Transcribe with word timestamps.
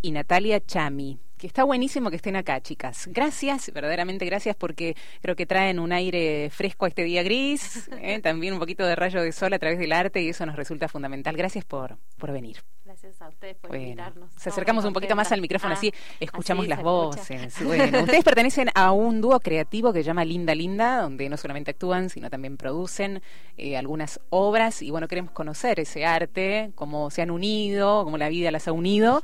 Y 0.00 0.10
Natalia 0.10 0.64
Chami 0.64 1.18
que 1.36 1.46
está 1.46 1.64
buenísimo 1.64 2.08
que 2.08 2.16
estén 2.16 2.36
acá, 2.36 2.60
chicas. 2.62 3.08
Gracias, 3.12 3.70
verdaderamente 3.72 4.24
gracias, 4.24 4.56
porque 4.56 4.96
creo 5.20 5.36
que 5.36 5.44
traen 5.44 5.78
un 5.78 5.92
aire 5.92 6.48
fresco 6.50 6.86
a 6.86 6.88
este 6.88 7.04
día 7.04 7.22
gris, 7.22 7.90
¿eh? 8.00 8.20
también 8.22 8.54
un 8.54 8.58
poquito 8.58 8.86
de 8.86 8.96
rayo 8.96 9.20
de 9.20 9.32
sol 9.32 9.52
a 9.52 9.58
través 9.58 9.78
del 9.78 9.92
arte 9.92 10.22
y 10.22 10.30
eso 10.30 10.46
nos 10.46 10.56
resulta 10.56 10.88
fundamental. 10.88 11.36
Gracias 11.36 11.64
por, 11.64 11.98
por 12.16 12.32
venir. 12.32 12.62
Gracias 12.86 13.20
a 13.20 13.28
ustedes 13.28 13.56
por 13.56 13.76
invitarnos. 13.76 14.30
Se 14.36 14.48
acercamos 14.48 14.84
un 14.86 14.94
poquito 14.94 15.14
más 15.14 15.30
al 15.32 15.42
micrófono, 15.42 15.74
así 15.74 15.92
ah, 15.94 16.16
escuchamos 16.20 16.66
las 16.68 16.82
voces. 16.82 17.62
Bueno, 17.62 18.00
ustedes 18.00 18.24
pertenecen 18.24 18.70
a 18.74 18.92
un 18.92 19.20
dúo 19.20 19.38
creativo 19.40 19.92
que 19.92 19.98
se 19.98 20.04
llama 20.04 20.24
Linda 20.24 20.54
Linda, 20.54 21.02
donde 21.02 21.28
no 21.28 21.36
solamente 21.36 21.72
actúan, 21.72 22.08
sino 22.08 22.30
también 22.30 22.56
producen 22.56 23.20
eh, 23.58 23.76
algunas 23.76 24.20
obras. 24.30 24.80
Y 24.80 24.90
bueno, 24.90 25.08
queremos 25.08 25.32
conocer 25.32 25.80
ese 25.80 26.06
arte, 26.06 26.70
cómo 26.74 27.10
se 27.10 27.20
han 27.20 27.30
unido, 27.30 28.04
cómo 28.04 28.16
la 28.16 28.30
vida 28.30 28.50
las 28.50 28.68
ha 28.68 28.72
unido 28.72 29.20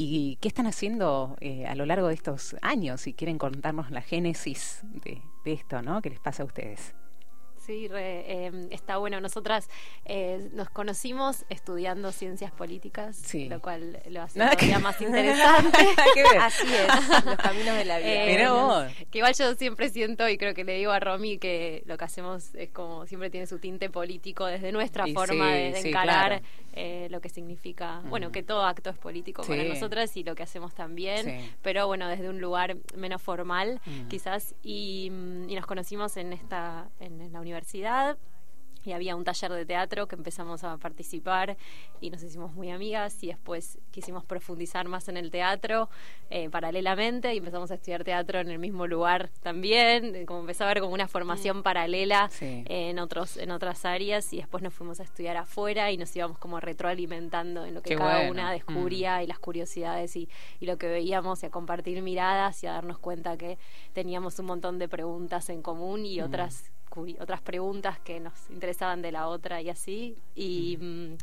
y 0.00 0.36
qué 0.40 0.46
están 0.46 0.68
haciendo 0.68 1.36
eh, 1.40 1.66
a 1.66 1.74
lo 1.74 1.84
largo 1.84 2.06
de 2.06 2.14
estos 2.14 2.54
años, 2.62 3.00
si 3.00 3.14
quieren 3.14 3.36
contarnos 3.36 3.90
la 3.90 4.00
génesis 4.00 4.80
de, 4.84 5.20
de 5.44 5.52
esto, 5.52 5.82
¿no? 5.82 6.00
¿Qué 6.02 6.10
les 6.10 6.20
pasa 6.20 6.44
a 6.44 6.46
ustedes? 6.46 6.94
Sí, 7.68 7.86
em, 7.92 8.66
está 8.70 8.96
bueno. 8.96 9.20
Nosotras 9.20 9.68
eh, 10.06 10.48
nos 10.54 10.70
conocimos 10.70 11.44
estudiando 11.50 12.12
ciencias 12.12 12.50
políticas, 12.50 13.22
lo 13.34 13.60
cual 13.60 14.00
lo 14.08 14.22
hace 14.22 14.40
todavía 14.40 14.78
más 14.78 14.98
interesante. 15.02 15.78
Así 16.40 16.66
es, 16.66 17.26
los 17.26 17.36
caminos 17.36 17.76
de 17.76 17.84
la 17.84 17.98
vida. 17.98 18.24
Pero 18.24 18.86
que 19.10 19.18
igual 19.18 19.34
yo 19.34 19.54
siempre 19.54 19.90
siento, 19.90 20.26
y 20.30 20.38
creo 20.38 20.54
que 20.54 20.64
le 20.64 20.78
digo 20.78 20.92
a 20.92 20.98
Romy, 20.98 21.36
que 21.36 21.82
lo 21.84 21.98
que 21.98 22.06
hacemos 22.06 22.54
es 22.54 22.70
como 22.70 23.06
siempre 23.06 23.28
tiene 23.28 23.46
su 23.46 23.58
tinte 23.58 23.90
político 23.90 24.46
desde 24.46 24.72
nuestra 24.72 25.06
forma 25.06 25.52
de, 25.52 25.78
encarar 25.78 26.40
eh, 26.72 27.08
lo 27.10 27.20
que 27.20 27.28
significa, 27.28 28.00
bueno, 28.06 28.32
que 28.32 28.42
todo 28.42 28.64
acto 28.64 28.88
es 28.88 28.96
político 28.96 29.42
para 29.42 29.62
nosotras 29.64 30.16
y 30.16 30.24
lo 30.24 30.34
que 30.34 30.42
hacemos 30.42 30.74
también, 30.74 31.52
pero 31.60 31.86
bueno, 31.86 32.08
desde 32.08 32.30
un 32.30 32.40
lugar 32.40 32.78
menos 32.96 33.20
formal, 33.20 33.78
quizás, 34.08 34.54
y, 34.62 35.12
y, 35.48 35.54
nos 35.54 35.66
conocimos 35.66 36.16
en 36.16 36.32
esta, 36.32 36.88
en 36.98 37.30
la 37.30 37.40
universidad 37.40 37.57
universidad 37.58 38.16
y 38.84 38.92
había 38.92 39.16
un 39.16 39.24
taller 39.24 39.52
de 39.52 39.66
teatro 39.66 40.06
que 40.06 40.14
empezamos 40.14 40.64
a 40.64 40.78
participar 40.78 41.56
y 42.00 42.10
nos 42.10 42.22
hicimos 42.22 42.54
muy 42.54 42.70
amigas 42.70 43.22
y 43.22 43.26
después 43.26 43.78
quisimos 43.90 44.24
profundizar 44.24 44.88
más 44.88 45.08
en 45.08 45.16
el 45.16 45.30
teatro 45.30 45.90
eh, 46.30 46.48
paralelamente 46.48 47.34
y 47.34 47.38
empezamos 47.38 47.70
a 47.70 47.74
estudiar 47.74 48.04
teatro 48.04 48.38
en 48.38 48.50
el 48.50 48.58
mismo 48.58 48.86
lugar 48.86 49.30
también, 49.42 50.24
como 50.26 50.40
empezó 50.40 50.64
a 50.64 50.68
haber 50.68 50.80
como 50.80 50.94
una 50.94 51.08
formación 51.08 51.58
mm. 51.58 51.62
paralela 51.62 52.30
en 52.40 52.98
otros 52.98 53.36
en 53.36 53.50
otras 53.50 53.84
áreas 53.84 54.32
y 54.32 54.38
después 54.38 54.62
nos 54.62 54.72
fuimos 54.72 55.00
a 55.00 55.02
estudiar 55.02 55.36
afuera 55.36 55.90
y 55.90 55.98
nos 55.98 56.14
íbamos 56.14 56.38
como 56.38 56.60
retroalimentando 56.60 57.64
en 57.64 57.74
lo 57.74 57.82
que 57.82 57.96
cada 57.96 58.30
una 58.30 58.52
descubría 58.52 59.18
mm. 59.18 59.22
y 59.22 59.26
las 59.26 59.38
curiosidades 59.38 60.16
y, 60.16 60.28
y 60.60 60.66
lo 60.66 60.78
que 60.78 60.86
veíamos 60.86 61.42
y 61.42 61.46
a 61.46 61.50
compartir 61.50 62.00
miradas 62.00 62.62
y 62.62 62.68
a 62.68 62.72
darnos 62.72 62.98
cuenta 62.98 63.36
que 63.36 63.58
teníamos 63.92 64.38
un 64.38 64.46
montón 64.46 64.78
de 64.78 64.88
preguntas 64.88 65.50
en 65.50 65.62
común 65.62 66.06
y 66.06 66.20
mm. 66.20 66.24
otras 66.24 66.70
otras 67.20 67.40
preguntas 67.40 67.98
que 68.00 68.20
nos 68.20 68.50
interesaban 68.50 69.02
de 69.02 69.12
la 69.12 69.28
otra 69.28 69.60
y 69.60 69.70
así. 69.70 70.16
Y, 70.34 70.76
mm, 70.80 71.16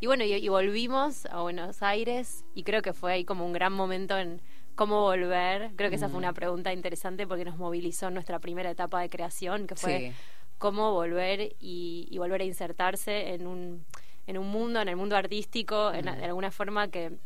y 0.00 0.06
bueno, 0.06 0.24
y, 0.24 0.48
volvimos 0.48 1.26
a 1.26 1.42
Buenos 1.42 1.82
Aires 1.82 2.44
y 2.54 2.62
creo 2.62 2.80
que 2.80 2.94
fue 2.94 3.12
ahí 3.12 3.24
como 3.24 3.44
un 3.44 3.52
gran 3.52 3.72
momento 3.72 4.18
en 4.18 4.40
cómo 4.74 5.02
volver. 5.02 5.72
Creo 5.76 5.90
que 5.90 5.96
esa 5.96 6.08
fue 6.08 6.18
una 6.18 6.32
pregunta 6.32 6.72
interesante 6.72 7.26
porque 7.26 7.44
nos 7.44 7.58
movilizó 7.58 8.08
en 8.08 8.14
nuestra 8.14 8.38
primera 8.38 8.70
etapa 8.70 9.02
de 9.02 9.10
creación, 9.10 9.66
que 9.66 9.76
fue 9.76 10.12
cómo 10.56 10.92
volver 10.92 11.54
y, 11.60 12.16
volver 12.16 12.40
a 12.40 12.44
insertarse 12.44 13.34
en 13.34 13.46
un, 13.46 13.84
en 14.26 14.38
un 14.38 14.48
mundo, 14.48 14.80
en 14.80 14.88
el 14.88 14.96
mundo 14.96 15.16
artístico, 15.16 15.90
de 15.90 16.24
alguna 16.24 16.50
forma 16.50 16.88
que 16.88 17.18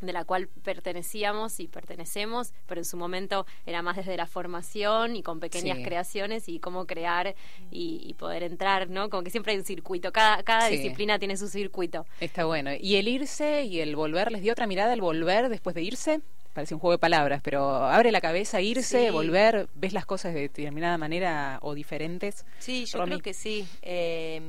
de 0.00 0.12
la 0.12 0.24
cual 0.24 0.48
pertenecíamos 0.48 1.60
y 1.60 1.68
pertenecemos, 1.68 2.52
pero 2.66 2.80
en 2.80 2.84
su 2.84 2.96
momento 2.96 3.46
era 3.66 3.82
más 3.82 3.96
desde 3.96 4.16
la 4.16 4.26
formación 4.26 5.16
y 5.16 5.22
con 5.22 5.40
pequeñas 5.40 5.78
creaciones 5.84 6.48
y 6.48 6.58
cómo 6.58 6.86
crear 6.86 7.34
y, 7.70 8.14
poder 8.18 8.42
entrar, 8.42 8.90
¿no? 8.90 9.08
Como 9.08 9.22
que 9.22 9.30
siempre 9.30 9.52
hay 9.52 9.58
un 9.58 9.64
circuito, 9.64 10.12
cada, 10.12 10.42
cada 10.42 10.68
disciplina 10.68 11.18
tiene 11.18 11.36
su 11.36 11.48
circuito. 11.48 12.04
Está 12.20 12.44
bueno. 12.44 12.70
¿Y 12.78 12.96
el 12.96 13.08
irse 13.08 13.64
y 13.64 13.80
el 13.80 13.96
volver, 13.96 14.30
les 14.30 14.42
dio 14.42 14.52
otra 14.52 14.66
mirada 14.66 14.92
el 14.92 15.00
volver 15.00 15.48
después 15.48 15.74
de 15.74 15.82
irse? 15.82 16.20
Parece 16.52 16.74
un 16.74 16.80
juego 16.80 16.92
de 16.92 16.98
palabras, 16.98 17.40
pero 17.42 17.64
abre 17.76 18.10
la 18.10 18.20
cabeza, 18.20 18.60
irse, 18.60 19.10
volver, 19.10 19.68
ves 19.74 19.92
las 19.92 20.04
cosas 20.04 20.34
de 20.34 20.40
determinada 20.40 20.98
manera 20.98 21.58
o 21.62 21.74
diferentes. 21.74 22.44
Sí, 22.58 22.84
yo 22.86 23.04
creo 23.04 23.20
que 23.20 23.32
sí. 23.32 23.66
Eh, 23.82 24.42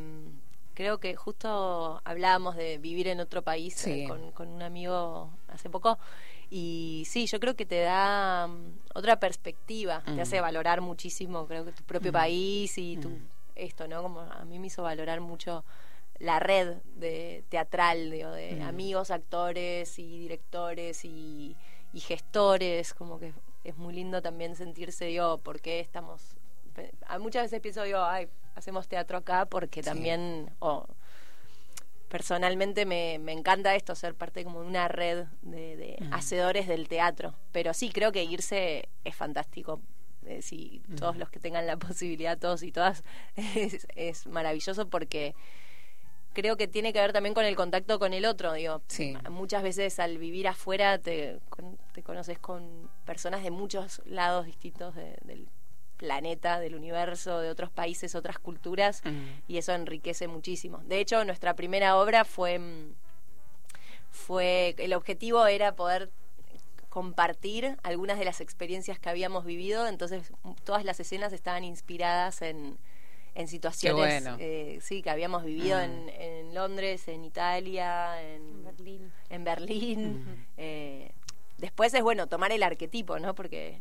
creo 0.73 1.00
que 1.00 1.16
justo 1.16 2.01
hablábamos 2.03 2.56
de 2.56 2.78
vivir 2.79 3.07
en 3.07 3.19
otro 3.19 3.44
país 3.44 3.85
eh, 3.85 4.07
con, 4.33 4.47
un 4.47 4.62
amigo 4.62 5.29
hace 5.51 5.69
poco 5.69 6.00
y 6.50 7.03
sí, 7.07 7.28
yo 7.28 7.39
creo 7.39 7.56
que 7.56 7.66
te 7.66 7.81
da 7.81 8.47
mm, 8.47 8.79
otra 8.94 9.19
perspectiva, 9.19 10.03
te 10.03 10.22
hace 10.22 10.39
mm. 10.39 10.44
valorar 10.44 10.81
muchísimo, 10.81 11.47
creo 11.47 11.66
que 11.66 11.72
tu 11.72 11.84
propio 11.84 12.12
mm. 12.12 12.13
país 12.13 12.78
y 12.78 12.97
tu 12.97 13.12
esto, 13.56 13.88
¿no? 13.88 14.01
Como 14.01 14.22
a 14.22 14.44
mí 14.45 14.59
me 14.59 14.67
hizo 14.67 14.84
valorar 14.84 15.22
mucho 15.22 15.63
la 16.19 16.39
red 16.39 16.78
de 16.95 17.44
teatral, 17.50 18.09
de 18.09 18.62
amigos, 18.63 19.12
actores 19.12 19.97
y 19.97 20.19
directores 20.19 21.06
y, 21.06 21.56
gestores, 21.94 22.94
como 22.94 23.19
que 23.19 23.33
es 23.63 23.78
muy 23.78 23.94
lindo 23.94 24.22
también 24.22 24.56
sentirse, 24.56 25.13
yo, 25.13 25.39
porque 25.44 25.79
estamos 25.79 26.35
muchas 27.19 27.44
veces 27.44 27.59
pienso 27.59 27.85
yo, 27.85 28.03
ay, 28.03 28.28
hacemos 28.56 28.88
teatro 28.88 29.18
acá 29.18 29.45
porque 29.45 29.83
también, 29.83 30.50
personalmente 32.11 32.85
me, 32.85 33.19
me, 33.19 33.31
encanta 33.31 33.73
esto, 33.73 33.95
ser 33.95 34.16
parte 34.16 34.44
como 34.44 34.61
de 34.61 34.67
una 34.67 34.89
red 34.89 35.27
de, 35.44 35.97
hacedores 36.11 36.67
del 36.67 36.89
teatro. 36.89 37.33
Pero 37.53 37.73
sí, 37.73 37.89
creo 37.89 38.11
que 38.11 38.25
irse 38.25 38.89
es 39.05 39.16
fantástico. 39.16 39.81
Eh, 40.25 40.41
si 40.41 40.83
todos 40.97 41.16
los 41.16 41.29
que 41.29 41.39
tengan 41.39 41.66
la 41.66 41.77
posibilidad, 41.88 42.38
todos 42.38 42.63
y 42.63 42.73
todas, 42.73 43.05
es, 43.95 44.27
maravilloso 44.27 44.89
porque 44.89 45.35
creo 46.33 46.57
que 46.57 46.67
tiene 46.67 46.91
que 46.91 47.00
ver 47.00 47.13
también 47.13 47.33
con 47.33 47.45
el 47.45 47.55
contacto 47.55 47.97
con 47.97 48.13
el 48.13 48.25
otro. 48.25 48.51
Digo, 48.51 48.81
muchas 49.29 49.63
veces 49.63 49.97
al 49.97 50.17
vivir 50.17 50.50
afuera 50.50 51.00
te, 51.00 51.39
te 51.94 52.03
conoces 52.03 52.38
con 52.39 52.89
personas 53.05 53.41
de 53.41 53.51
muchos 53.51 54.01
lados 54.05 54.45
distintos 54.45 54.95
del 54.95 55.47
planeta, 56.01 56.59
del 56.59 56.73
universo, 56.73 57.39
de 57.39 57.51
otros 57.51 57.69
países, 57.69 58.16
otras 58.16 58.39
culturas, 58.39 59.03
y 59.47 59.57
eso 59.57 59.72
enriquece 59.73 60.28
muchísimo. 60.28 60.79
De 60.88 61.00
hecho, 61.00 61.23
nuestra 61.25 61.53
primera 61.53 61.95
obra 61.95 62.25
fue, 62.25 62.57
mm, 62.57 62.95
fue, 64.09 64.73
el 64.79 64.94
objetivo 64.94 65.45
era 65.45 65.75
poder 65.75 66.09
compartir 66.89 67.78
algunas 67.84 68.17
de 68.17 68.25
las 68.25 68.41
experiencias 68.41 68.97
que 68.97 69.09
habíamos 69.09 69.45
vivido, 69.45 69.88
entonces 69.88 70.34
todas 70.63 70.84
las 70.84 71.00
escenas 71.00 71.34
estaban 71.34 71.63
inspiradas 71.63 72.41
en, 72.41 72.79
en 73.35 73.47
situaciones 73.47 74.23
eh, 74.39 74.79
sí, 74.81 75.03
que 75.03 75.12
habíamos 75.12 75.45
vivido 75.45 75.79
en, 75.79 76.53
Londres, 76.56 77.07
en 77.07 77.23
Italia, 77.23 78.22
en 78.23 78.63
Berlín. 78.63 79.12
En 79.29 79.44
Berlín. 79.44 80.45
Eh, 80.57 81.12
después 81.59 81.94
es 81.94 82.01
bueno 82.01 82.25
tomar 82.25 82.51
el 82.51 82.63
arquetipo, 82.63 83.19
¿no? 83.19 83.35
Porque 83.35 83.79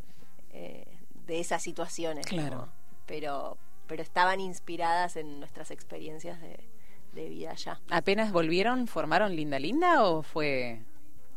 eh, 0.53 0.85
de 1.31 1.39
esas 1.39 1.63
situaciones. 1.63 2.25
Claro. 2.27 2.67
Pero, 3.05 3.57
pero 3.87 4.03
estaban 4.03 4.41
inspiradas 4.41 5.15
en 5.15 5.39
nuestras 5.39 5.71
experiencias 5.71 6.37
de, 6.41 7.29
vida 7.29 7.53
ya. 7.53 7.79
¿Apenas 7.89 8.33
volvieron, 8.33 8.85
formaron 8.87 9.33
Linda 9.33 9.57
Linda 9.57 10.03
o 10.03 10.23
fue 10.23 10.81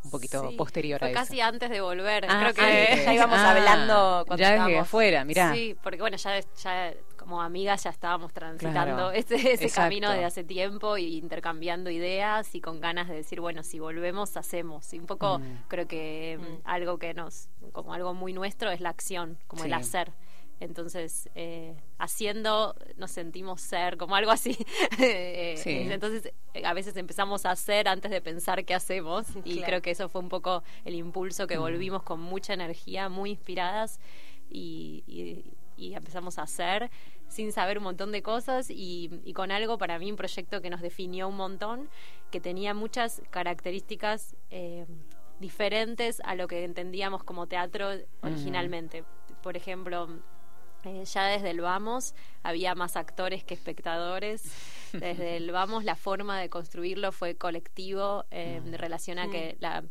un 0.03 0.11
poquito 0.11 0.51
posterior 0.57 1.03
a 1.03 1.11
eso. 1.11 1.19
casi 1.19 1.41
antes 1.41 1.71
de 1.71 1.81
volver. 1.81 2.27
Ah, 2.29 2.41
Creo 2.41 2.55
que 2.55 3.05
ya 3.05 3.15
íbamos 3.15 3.39
ah, 3.39 3.51
hablando 3.53 4.25
cuando 4.27 4.41
ya 4.43 4.67
desde 4.67 4.79
afuera, 4.81 5.25
mirá. 5.25 5.55
Sí, 5.55 5.77
porque 5.81 6.01
bueno, 6.01 6.17
ya, 6.17 6.41
ya 6.41 6.93
como 7.25 7.41
amigas 7.41 7.85
ya 7.85 7.91
estábamos 7.91 8.35
transitando 8.35 9.11
ese, 9.11 9.55
ese 9.55 9.71
camino 9.71 10.11
de 10.11 10.27
hace 10.27 10.45
tiempo 10.45 10.99
y 10.99 11.17
intercambiando 11.17 11.89
ideas 11.89 12.55
y 12.55 12.61
con 12.61 12.83
ganas 12.83 13.09
de 13.09 13.15
decir, 13.15 13.41
bueno, 13.41 13.63
si 13.63 13.79
volvemos, 13.79 14.37
hacemos. 14.37 14.93
Y 14.93 14.99
un 14.99 15.07
poco 15.07 15.39
mm. 15.39 15.69
creo 15.69 15.89
que 15.89 16.39
mm, 16.39 16.69
algo 16.69 16.99
que 16.99 17.15
nos, 17.15 17.49
como 17.73 17.95
algo 17.95 18.13
muy 18.13 18.35
nuestro 18.35 18.71
es 18.71 18.83
la 18.83 18.91
acción, 18.91 19.39
como 19.47 19.65
el 19.65 19.73
hacer. 19.73 20.13
Entonces, 20.61 21.31
eh, 21.35 21.75
haciendo 21.99 22.77
nos 22.99 23.11
sentimos 23.11 23.63
ser, 23.63 23.97
como 23.97 24.17
algo 24.17 24.31
así. 24.31 24.57
Eh, 24.99 25.91
entonces, 25.93 26.33
a 26.63 26.75
veces 26.75 26.97
empezamos 26.97 27.47
a 27.47 27.53
hacer 27.53 27.89
antes 27.89 28.11
de 28.11 28.21
pensar 28.21 28.67
qué 28.67 28.75
hacemos. 28.75 29.27
Y 29.47 29.63
creo 29.63 29.81
que 29.81 29.93
eso 29.93 30.11
fue 30.11 30.21
un 30.21 30.29
poco 30.29 30.63
el 30.85 30.95
impulso 30.95 31.47
que 31.47 31.57
mm. 31.57 31.61
volvimos 31.61 32.03
con 32.03 32.21
mucha 32.21 32.53
energía, 32.53 33.09
muy 33.09 33.31
inspiradas. 33.31 33.99
Y, 34.51 35.43
empezamos 35.77 36.39
a 36.39 36.43
hacer 36.43 36.91
sin 37.29 37.53
saber 37.53 37.79
un 37.79 37.85
montón 37.85 38.13
de 38.13 38.23
cosas 38.23 38.69
y, 38.71 39.33
con 39.35 39.51
algo 39.51 39.79
para 39.79 39.99
mí 39.99 40.11
un 40.11 40.17
proyecto 40.17 40.61
que 40.61 40.71
nos 40.71 40.81
definió 40.81 41.29
un 41.29 41.37
montón, 41.37 41.89
que 42.31 42.41
tenía 42.41 42.75
muchas 42.75 43.23
características 43.31 44.37
eh, 44.51 44.87
diferentes 45.41 46.21
a 46.25 46.35
lo 46.35 46.49
que 46.49 46.65
entendíamos 46.65 47.25
como 47.25 47.47
teatro 47.47 47.89
originalmente. 48.23 49.05
Por 49.43 49.57
ejemplo, 49.57 50.09
eh, 50.85 51.05
ya 51.05 51.27
desde 51.27 51.51
el 51.51 51.61
vamos 51.61 52.15
había 52.43 52.75
más 52.75 52.97
actores 52.97 53.45
que 53.45 53.55
espectadores. 53.55 54.43
Desde 54.95 55.39
el 55.39 55.51
vamos 55.51 55.83
la 55.83 55.97
forma 55.97 56.39
de 56.39 56.49
construirlo 56.49 57.11
fue 57.11 57.35
colectivo 57.35 58.27
eh, 58.31 58.61
en 58.65 58.73
relación 58.75 59.19
a 59.19 59.29
que 59.29 59.57
la 59.59 59.83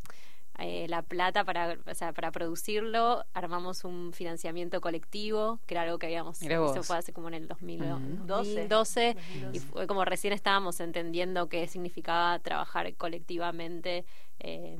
eh, 0.60 0.86
la 0.88 1.02
plata 1.02 1.44
para, 1.44 1.78
o 1.86 1.94
sea, 1.96 2.14
para 2.14 2.32
producirlo, 2.32 3.26
armamos 3.34 3.84
un 3.84 4.14
financiamiento 4.14 4.82
colectivo, 4.82 5.60
que 5.66 5.74
era 5.74 5.82
algo 5.82 5.98
que 5.98 6.06
habíamos, 6.06 6.42
eso 6.42 6.84
fue 6.84 6.98
hace 6.98 7.12
como 7.12 7.28
en 7.30 7.34
el 7.34 7.48
2012, 7.48 9.18
y 9.52 9.60
fue 9.60 9.88
como 9.88 10.06
recién 10.06 10.32
estábamos 10.32 10.80
entendiendo 10.80 11.50
qué 11.50 11.68
significaba 11.68 12.38
trabajar 12.40 12.94
colectivamente 12.96 14.06
eh, 14.40 14.78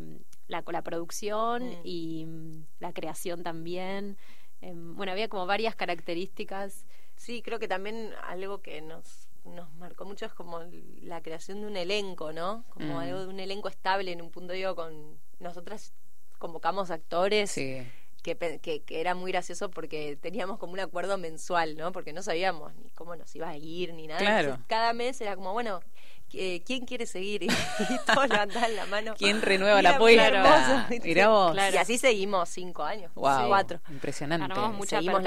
la, 0.48 0.64
la 0.68 0.82
producción 0.84 1.68
mm. 1.68 1.82
y 1.84 2.26
mm, 2.26 2.66
la 2.80 2.94
creación 2.94 3.42
también. 3.42 4.18
Em, 4.62 4.96
bueno, 4.96 5.12
había 5.12 5.28
como 5.28 5.48
varias 5.48 5.76
características. 5.76 6.86
Sí, 7.16 7.42
creo 7.42 7.58
que 7.60 7.68
también 7.68 8.12
algo 8.24 8.62
que 8.62 8.82
nos 8.82 9.30
nos 9.46 9.72
marcó 9.76 10.06
mucho 10.06 10.26
es 10.26 10.34
como 10.34 10.62
la 11.02 11.22
creación 11.22 11.62
de 11.62 11.68
un 11.68 11.78
elenco, 11.78 12.32
¿no? 12.32 12.66
Como 12.70 12.96
mm. 12.96 12.98
algo 12.98 13.20
de 13.22 13.28
un 13.28 13.40
elenco 13.40 13.68
estable 13.68 14.12
en 14.12 14.22
un 14.22 14.32
punto, 14.32 14.54
digo, 14.54 14.76
con 14.76 15.20
nosotras 15.40 15.94
convocamos 16.38 16.92
actores. 16.92 17.54
Que, 17.54 18.38
que, 18.62 18.84
era 18.88 19.16
muy 19.16 19.34
gracioso 19.34 19.70
porque 19.70 20.16
teníamos 20.16 20.58
como 20.58 20.72
un 20.72 20.80
acuerdo 20.80 21.18
mensual, 21.18 21.76
¿no? 21.76 21.92
Porque 21.92 22.14
no 22.14 22.22
sabíamos 22.22 22.74
ni 22.76 22.90
cómo 22.92 23.18
nos 23.18 23.36
iba 23.36 23.50
a 23.50 23.58
ir 23.58 23.94
ni 23.94 24.08
nada. 24.08 24.64
cada 24.68 24.94
mes 24.94 25.20
era 25.20 25.36
como, 25.36 25.52
bueno, 25.52 25.82
eh, 26.34 26.62
¿quién 26.66 26.86
quiere 26.86 27.06
seguir? 27.06 27.44
Y, 27.84 27.98
todos 28.06 28.30
levantaban 28.30 28.76
la 28.76 28.86
mano. 28.86 29.14
¿Quién 29.18 29.42
renueva 29.42 29.82
la 29.82 29.92
apuesta? 29.92 30.88
Mirá 31.04 31.30
vos. 31.30 31.58
Y 31.74 31.78
así 31.78 31.98
seguimos 31.98 32.50
cinco 32.50 32.84
años, 32.84 33.12
cuatro. 33.14 33.82
Impresionante. 33.90 34.46
Armamos 34.46 34.78
mucha 34.78 34.98
Seguimos 34.98 35.24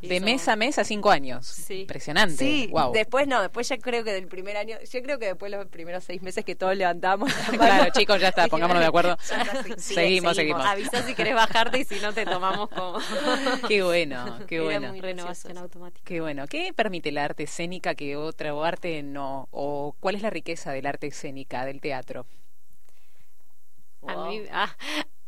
De 0.00 0.20
mes 0.20 0.48
a 0.48 0.56
mes 0.56 0.78
a 0.78 0.84
cinco 0.84 1.10
años. 1.10 1.46
Sí. 1.46 1.82
Impresionante. 1.82 2.36
Sí, 2.36 2.72
después 2.92 3.26
no, 3.26 3.42
después 3.42 3.68
ya 3.68 3.78
creo 3.78 4.04
que 4.04 4.12
del 4.12 4.26
primer 4.26 4.56
año, 4.56 4.76
yo 4.90 5.02
creo 5.02 5.18
que 5.18 5.26
después 5.26 5.50
los 5.50 5.66
primeros 5.66 6.04
seis 6.04 6.22
meses 6.22 6.44
que 6.44 6.54
todos 6.54 6.76
levantamos 6.76 7.30
la 7.30 7.44
mano. 7.46 7.58
Claro, 7.58 7.92
chicos, 7.92 8.20
ya 8.20 8.28
está, 8.28 8.48
pongámonos 8.48 8.80
de 8.80 8.86
acuerdo. 8.86 9.16
seguimos, 9.76 10.36
seguimos. 10.36 10.64
Avisa 10.64 11.02
si 11.02 11.14
querés 11.14 11.34
bajarte 11.34 11.78
y 11.78 11.84
si 11.84 12.00
no 12.00 12.12
te 12.12 12.24
tomamos 12.24 12.68
como... 12.70 12.98
qué 13.68 13.82
bueno, 13.82 14.38
qué 14.46 14.60
bueno. 14.60 14.92
renovación 15.00 15.58
automática. 15.58 16.04
Qué 16.04 16.20
bueno. 16.20 16.46
¿Qué 16.46 16.72
permite 16.74 17.12
la 17.12 17.24
arte 17.24 17.44
escénica 17.44 17.94
que 17.94 18.16
otra 18.16 18.54
arte 18.64 19.02
no? 19.02 19.48
¿O 19.50 19.94
cuál 20.00 20.14
es 20.14 20.22
la 20.24 20.30
riqueza 20.30 20.72
del 20.72 20.86
arte 20.86 21.06
escénica, 21.06 21.64
del 21.64 21.80
teatro? 21.80 22.26
A, 24.06 24.28
mí, 24.28 24.42
ah, 24.50 24.74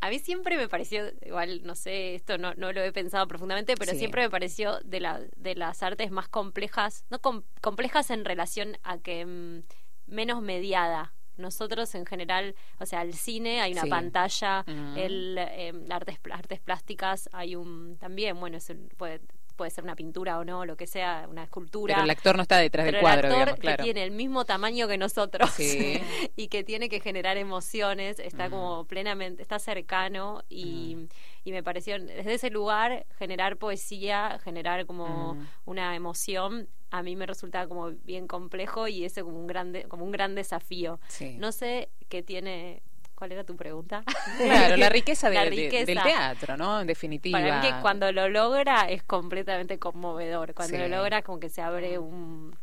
a 0.01 0.11
mí 0.11 0.19
siempre 0.19 0.57
me 0.57 0.69
pareció, 0.69 1.05
igual 1.23 1.63
no 1.65 1.75
sé, 1.75 2.15
esto 2.15 2.37
no, 2.39 2.55
no 2.55 2.73
lo 2.73 2.83
he 2.83 2.93
pensado 2.93 3.27
profundamente, 3.27 3.75
pero 3.77 3.93
siempre 3.93 4.23
me 4.23 4.31
pareció 4.31 4.81
de, 4.81 5.01
la, 5.01 5.21
de 5.37 5.55
las 5.55 5.83
artes 5.83 6.11
más 6.11 6.29
complejas, 6.29 7.05
no 7.11 7.21
complejas 7.61 8.11
en 8.11 8.25
relación 8.25 8.77
a 8.83 8.99
que 8.99 9.25
mm, 9.25 9.63
menos 10.07 10.43
mediada. 10.43 11.13
Nosotros 11.37 11.95
en 11.95 12.07
general, 12.07 12.55
o 12.79 12.87
sea, 12.87 13.03
el 13.03 13.13
cine 13.13 13.61
hay 13.61 13.73
una 13.73 13.85
pantalla, 13.85 14.65
mm. 14.67 14.97
el 14.97 15.37
eh, 15.39 15.73
artes 15.91 16.19
artes 16.33 16.61
plásticas 16.61 17.29
hay 17.33 17.57
un 17.57 17.99
también, 17.99 18.41
bueno, 18.41 18.57
es 18.57 18.73
puede 18.97 19.21
puede 19.57 19.71
ser 19.71 19.85
una 19.85 19.97
pintura 19.97 20.39
o 20.39 20.45
no, 20.45 20.65
lo 20.65 20.77
que 20.77 20.87
sea, 20.87 21.27
una 21.29 21.45
escultura. 21.45 21.95
Pero 21.95 22.05
el 22.05 22.11
actor 22.11 22.37
no 22.37 22.43
está 22.43 22.59
detrás 22.59 22.87
del 22.87 23.01
cuadro, 23.01 23.29
el 23.29 23.35
actor 23.35 23.59
que 23.59 23.83
tiene 23.83 24.05
el 24.05 24.11
mismo 24.11 24.45
tamaño 24.45 24.87
que 24.87 24.99
nosotros 24.99 25.51
y 26.37 26.49
que 26.49 26.65
tiene 26.65 26.89
que 26.89 27.01
generar 27.01 27.37
emociones, 27.37 28.19
está 28.19 28.51
como 28.51 28.85
plenamente, 28.85 29.43
está 29.43 29.59
cercano 29.59 30.43
y, 30.49 31.09
y, 31.45 31.53
me 31.53 31.63
pareció 31.63 31.99
desde 31.99 32.35
ese 32.35 32.51
lugar 32.51 33.07
generar 33.19 33.57
poesía, 33.57 34.39
generar 34.45 34.87
como 34.87 35.37
una 35.65 35.97
emoción 35.97 36.69
a 36.91 37.03
mí 37.03 37.17
me 37.17 37.27
resultaba 37.27 37.67
como 37.67 37.91
bien 37.91 38.27
complejo 38.27 38.89
y 38.89 39.05
ese 39.05 39.23
como 39.23 39.39
un 39.39 39.47
grande 39.47 39.85
como 39.85 40.05
un 40.05 40.13
gran 40.13 40.35
desafío. 40.35 41.01
No 41.39 41.53
sé 41.53 41.89
qué 42.09 42.23
tiene 42.23 42.83
¿Cuál 43.17 43.33
era 43.33 43.45
tu 43.45 43.57
pregunta? 43.57 44.05
Claro, 44.37 44.77
la 44.77 44.91
riqueza, 44.91 45.31
del 45.31 45.87
teatro, 45.87 46.57
¿no? 46.57 46.81
En 46.81 46.87
definitiva. 46.87 47.39
Para 47.39 47.61
mí 47.61 47.67
que 47.67 47.81
cuando 47.81 48.13
lo 48.13 48.29
logra 48.29 48.83
es 48.83 49.03
completamente 49.03 49.79
conmovedor. 49.79 50.55
Cuando 50.55 50.79
lo 50.79 50.87
logra 50.87 51.23
como 51.23 51.41
que 51.41 51.49
se 51.49 51.63
abre 51.63 51.99
un, 51.99 52.55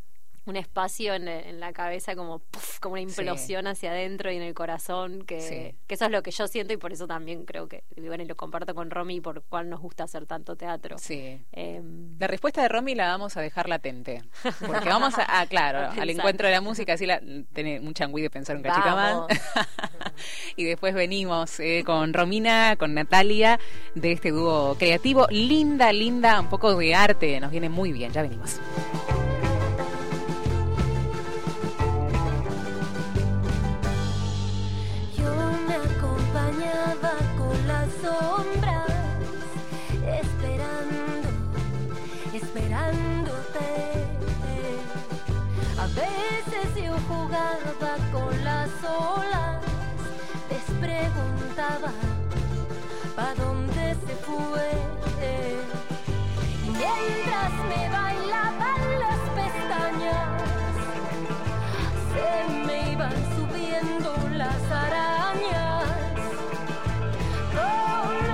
un 0.45 0.57
espacio 0.57 1.13
en, 1.13 1.59
la 1.59 1.71
cabeza 1.71 2.15
como 2.15 2.41
como 2.81 2.93
una 2.93 3.01
implosión 3.01 3.67
hacia 3.67 3.91
adentro 3.91 4.31
y 4.31 4.35
en 4.35 4.41
el 4.41 4.53
corazón 4.53 5.23
que, 5.23 5.75
que, 5.87 5.93
eso 5.93 6.05
es 6.05 6.11
lo 6.11 6.21
que 6.21 6.31
yo 6.31 6.47
siento 6.47 6.73
y 6.73 6.77
por 6.77 6.91
eso 6.91 7.07
también 7.07 7.45
creo 7.45 7.67
que 7.67 7.83
bueno 7.95 8.23
y 8.23 8.27
lo 8.27 8.35
comparto 8.35 8.75
con 8.75 8.89
Romy 8.89 9.21
por 9.21 9.43
cuál 9.43 9.69
nos 9.69 9.79
gusta 9.79 10.03
hacer 10.03 10.25
tanto 10.25 10.55
teatro. 10.55 10.97
Sí. 10.97 11.39
Em, 11.51 12.17
la 12.19 12.27
respuesta 12.27 12.61
de 12.61 12.67
Romy 12.67 12.95
la 12.95 13.07
vamos 13.07 13.37
a 13.37 13.41
dejar 13.41 13.69
latente 13.69 14.21
porque 14.65 14.89
vamos 14.89 15.17
a 15.17 15.39
ah, 15.39 15.45
claro 15.45 15.89
al 15.99 16.09
encuentro 16.09 16.47
de 16.47 16.53
la 16.53 16.61
música 16.61 16.93
así 16.93 17.05
la 17.05 17.21
tiene 17.53 17.79
un 17.79 17.93
changüí 17.93 18.21
de 18.21 18.29
pensar 18.29 18.55
un 18.57 18.63
cachito 18.63 18.89
más. 18.89 19.27
Y 20.55 20.65
después 20.65 20.93
venimos 20.93 21.59
eh, 21.59 21.83
con 21.85 22.13
Romina 22.13 22.75
con 22.77 22.93
Natalia 22.93 23.59
de 23.95 24.11
este 24.11 24.31
dúo 24.31 24.75
creativo 24.77 25.27
linda 25.29 25.91
linda 25.91 26.39
un 26.39 26.49
poco 26.49 26.75
de 26.75 26.93
arte 26.93 27.39
nos 27.39 27.51
viene 27.51 27.69
muy 27.69 27.91
bien 27.91 28.11
ya 28.11 28.21
venimos 28.21 28.59
con 48.11 48.43
las 48.43 48.69
olas, 48.83 49.61
les 50.49 50.63
preguntaba 50.79 51.91
pa' 53.15 53.35
dónde 53.35 53.95
se 54.05 54.15
fue. 54.25 54.71
Y 56.65 56.69
mientras 56.69 57.51
me 57.69 57.89
bailaban 57.89 58.81
las 58.99 59.19
pestañas, 59.37 60.41
se 62.13 62.29
me 62.65 62.91
iban 62.91 63.13
subiendo 63.35 64.15
las 64.33 64.61
arañas. 64.71 65.85
Con 67.55 68.32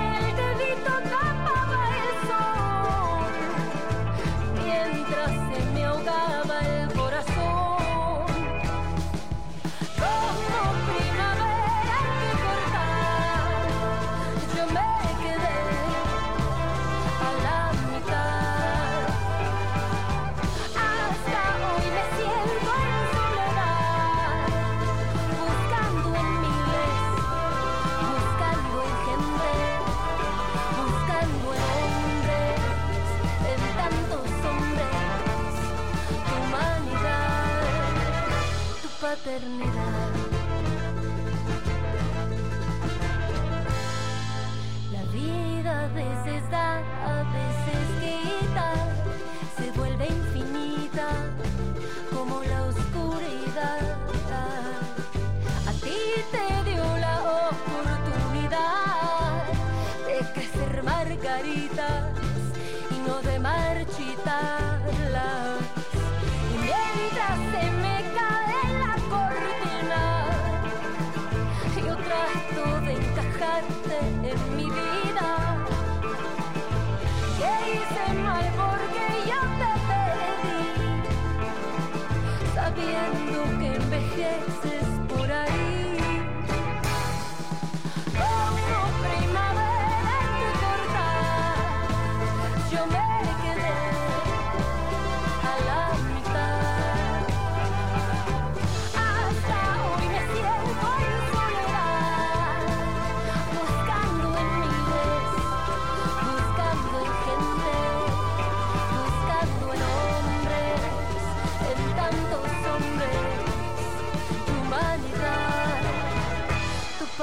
que 83.58 83.76
envejeces 83.76 84.99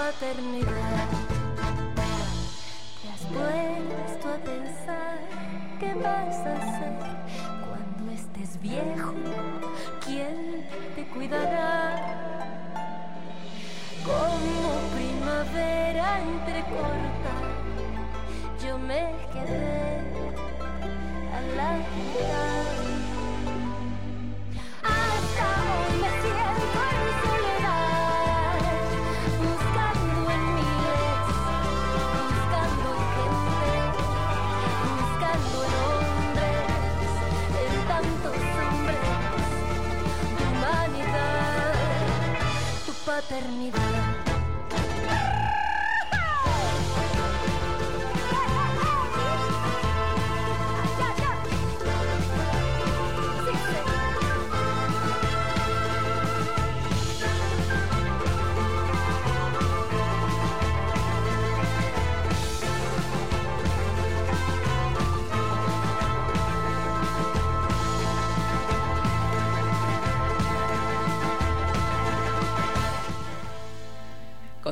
paternidad. 0.06 1.08
Te 3.02 3.08
has 3.08 3.22
puesto 3.36 4.28
a 4.28 4.38
pensar 4.52 5.18
qué 5.80 5.94
vas 5.94 6.36
a 6.46 6.52
hacer 6.54 6.94
cuando 7.66 8.12
estés 8.12 8.60
viejo, 8.60 9.14
quién 10.04 10.64
te 10.94 11.02
cuidará. 11.08 11.74
Como 14.04 14.68
primavera 14.94 16.20
entrecorta, 16.20 17.34
yo 18.64 18.78
me 18.78 19.02
quedé 19.32 20.02
a 21.36 21.40
la 21.58 21.70
mitad. 21.94 22.76
Hasta 24.84 25.46
hoy 25.66 25.94
me 26.02 26.10
siento 26.22 26.78
en 26.94 27.55
tu 43.38 43.95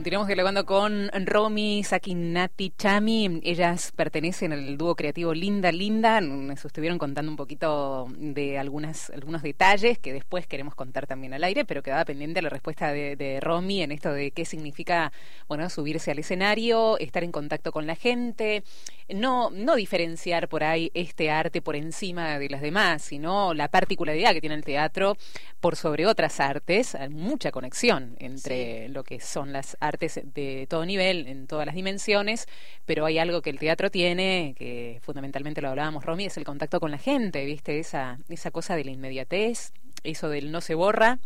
Continuamos 0.04 0.26
dialogando 0.26 0.66
con 0.66 1.08
Romy, 1.24 1.82
Sakinati, 1.82 2.74
Chami. 2.76 3.40
Ellas 3.42 3.90
pertenecen 3.96 4.52
al 4.52 4.76
dúo 4.76 4.96
creativo 4.96 5.32
Linda 5.32 5.72
Linda. 5.72 6.20
Nos 6.20 6.62
estuvieron 6.62 6.98
contando 6.98 7.30
un 7.30 7.38
poquito 7.38 8.08
de 8.18 8.58
algunas, 8.58 9.08
algunos 9.08 9.42
detalles 9.42 9.98
que 9.98 10.12
después 10.12 10.46
queremos 10.46 10.74
contar 10.74 11.06
también 11.06 11.32
al 11.32 11.42
aire, 11.42 11.64
pero 11.64 11.82
quedaba 11.82 12.04
pendiente 12.04 12.42
la 12.42 12.50
respuesta 12.50 12.92
de, 12.92 13.16
de 13.16 13.40
Romy 13.40 13.80
en 13.80 13.92
esto 13.92 14.12
de 14.12 14.30
qué 14.32 14.44
significa 14.44 15.10
bueno 15.48 15.70
subirse 15.70 16.10
al 16.10 16.18
escenario, 16.18 16.98
estar 16.98 17.24
en 17.24 17.32
contacto 17.32 17.72
con 17.72 17.86
la 17.86 17.96
gente, 17.96 18.62
no, 19.08 19.48
no 19.48 19.74
diferenciar 19.74 20.48
por 20.48 20.64
ahí 20.64 20.90
este 20.92 21.30
arte 21.30 21.62
por 21.62 21.76
encima 21.76 22.38
de 22.38 22.50
las 22.50 22.60
demás, 22.60 23.00
sino 23.00 23.54
la 23.54 23.68
particularidad 23.68 24.34
que 24.34 24.42
tiene 24.42 24.56
el 24.56 24.64
teatro 24.64 25.16
por 25.60 25.76
sobre 25.76 26.06
otras 26.06 26.40
artes. 26.40 26.94
Hay 26.94 27.08
mucha 27.08 27.50
conexión 27.52 28.16
entre 28.18 28.90
lo 28.90 29.02
que 29.02 29.18
son 29.18 29.54
las 29.54 29.78
artes 29.80 29.93
de 29.98 30.66
todo 30.68 30.84
nivel, 30.84 31.26
en 31.26 31.46
todas 31.46 31.66
las 31.66 31.74
dimensiones, 31.74 32.46
pero 32.84 33.04
hay 33.06 33.18
algo 33.18 33.42
que 33.42 33.50
el 33.50 33.58
teatro 33.58 33.90
tiene, 33.90 34.54
que 34.56 34.98
fundamentalmente 35.02 35.60
lo 35.60 35.68
hablábamos, 35.68 36.04
Romy, 36.04 36.26
es 36.26 36.36
el 36.36 36.44
contacto 36.44 36.80
con 36.80 36.90
la 36.90 36.98
gente, 36.98 37.44
¿viste? 37.44 37.78
Esa, 37.78 38.18
esa 38.28 38.50
cosa 38.50 38.76
de 38.76 38.84
la 38.84 38.90
inmediatez, 38.90 39.72
eso 40.02 40.28
del 40.28 40.52
no 40.52 40.60
se 40.60 40.74
borra, 40.74 41.18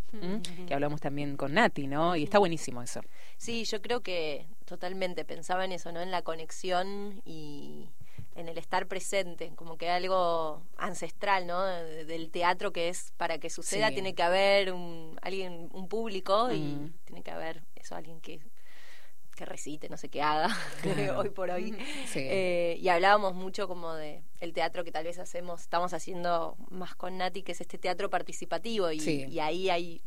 que 0.66 0.74
hablamos 0.74 1.00
también 1.00 1.36
con 1.36 1.54
Nati, 1.54 1.86
¿no? 1.86 2.16
Y 2.16 2.24
está 2.24 2.38
buenísimo 2.38 2.82
eso. 2.82 3.00
Sí, 3.36 3.64
yo 3.64 3.82
creo 3.82 4.00
que 4.00 4.46
totalmente 4.64 5.24
pensaba 5.24 5.64
en 5.64 5.72
eso, 5.72 5.90
¿no? 5.92 6.00
En 6.00 6.10
la 6.10 6.22
conexión 6.22 7.20
y 7.24 7.88
en 8.38 8.48
el 8.48 8.56
estar 8.56 8.86
presente, 8.86 9.50
como 9.56 9.76
que 9.76 9.90
algo 9.90 10.62
ancestral, 10.76 11.46
¿no? 11.46 11.64
Del 11.64 12.30
teatro 12.30 12.72
que 12.72 12.88
es 12.88 13.12
para 13.16 13.38
que 13.38 13.50
suceda 13.50 13.90
tiene 13.90 14.14
que 14.14 14.22
haber 14.22 14.72
un 14.72 15.18
alguien 15.22 15.68
un 15.72 15.88
público 15.88 16.52
y 16.52 16.92
tiene 17.04 17.22
que 17.22 17.32
haber 17.32 17.64
eso 17.74 17.96
alguien 17.96 18.20
que 18.20 18.40
que 19.38 19.44
recite, 19.44 19.88
no 19.88 19.96
sé 19.96 20.08
qué 20.08 20.20
haga 20.20 20.48
hoy 21.16 21.30
por 21.30 21.50
hoy. 21.50 21.72
Eh, 22.16 22.76
y 22.80 22.88
hablábamos 22.88 23.34
mucho 23.34 23.68
como 23.68 23.94
de 23.94 24.24
el 24.40 24.52
teatro 24.52 24.82
que 24.82 24.90
tal 24.90 25.04
vez 25.04 25.20
hacemos, 25.20 25.62
estamos 25.62 25.92
haciendo 25.94 26.56
más 26.70 26.96
con 26.96 27.16
Nati, 27.16 27.44
que 27.44 27.52
es 27.52 27.60
este 27.60 27.78
teatro 27.78 28.10
participativo 28.10 28.90
y, 28.90 28.98
y 28.98 29.38
ahí 29.38 29.70
hay 29.70 30.02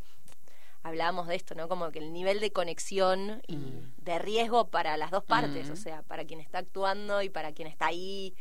hablábamos 0.83 1.27
de 1.27 1.35
esto, 1.35 1.55
¿no? 1.55 1.69
Como 1.69 1.91
que 1.91 1.99
el 1.99 2.11
nivel 2.11 2.41
de 2.41 2.51
conexión 2.51 3.41
y 3.47 3.55
mm. 3.55 3.93
de 3.99 4.19
riesgo 4.19 4.69
para 4.69 4.97
las 4.97 5.11
dos 5.11 5.23
partes, 5.23 5.69
o 5.69 5.77
sea, 5.77 6.01
para 6.03 6.25
quien 6.25 6.41
está 6.41 6.57
actuando 6.57 7.21
y 7.21 7.29
para 7.29 7.53
quien 7.53 7.69
está 7.69 7.85
ahí 7.85 8.35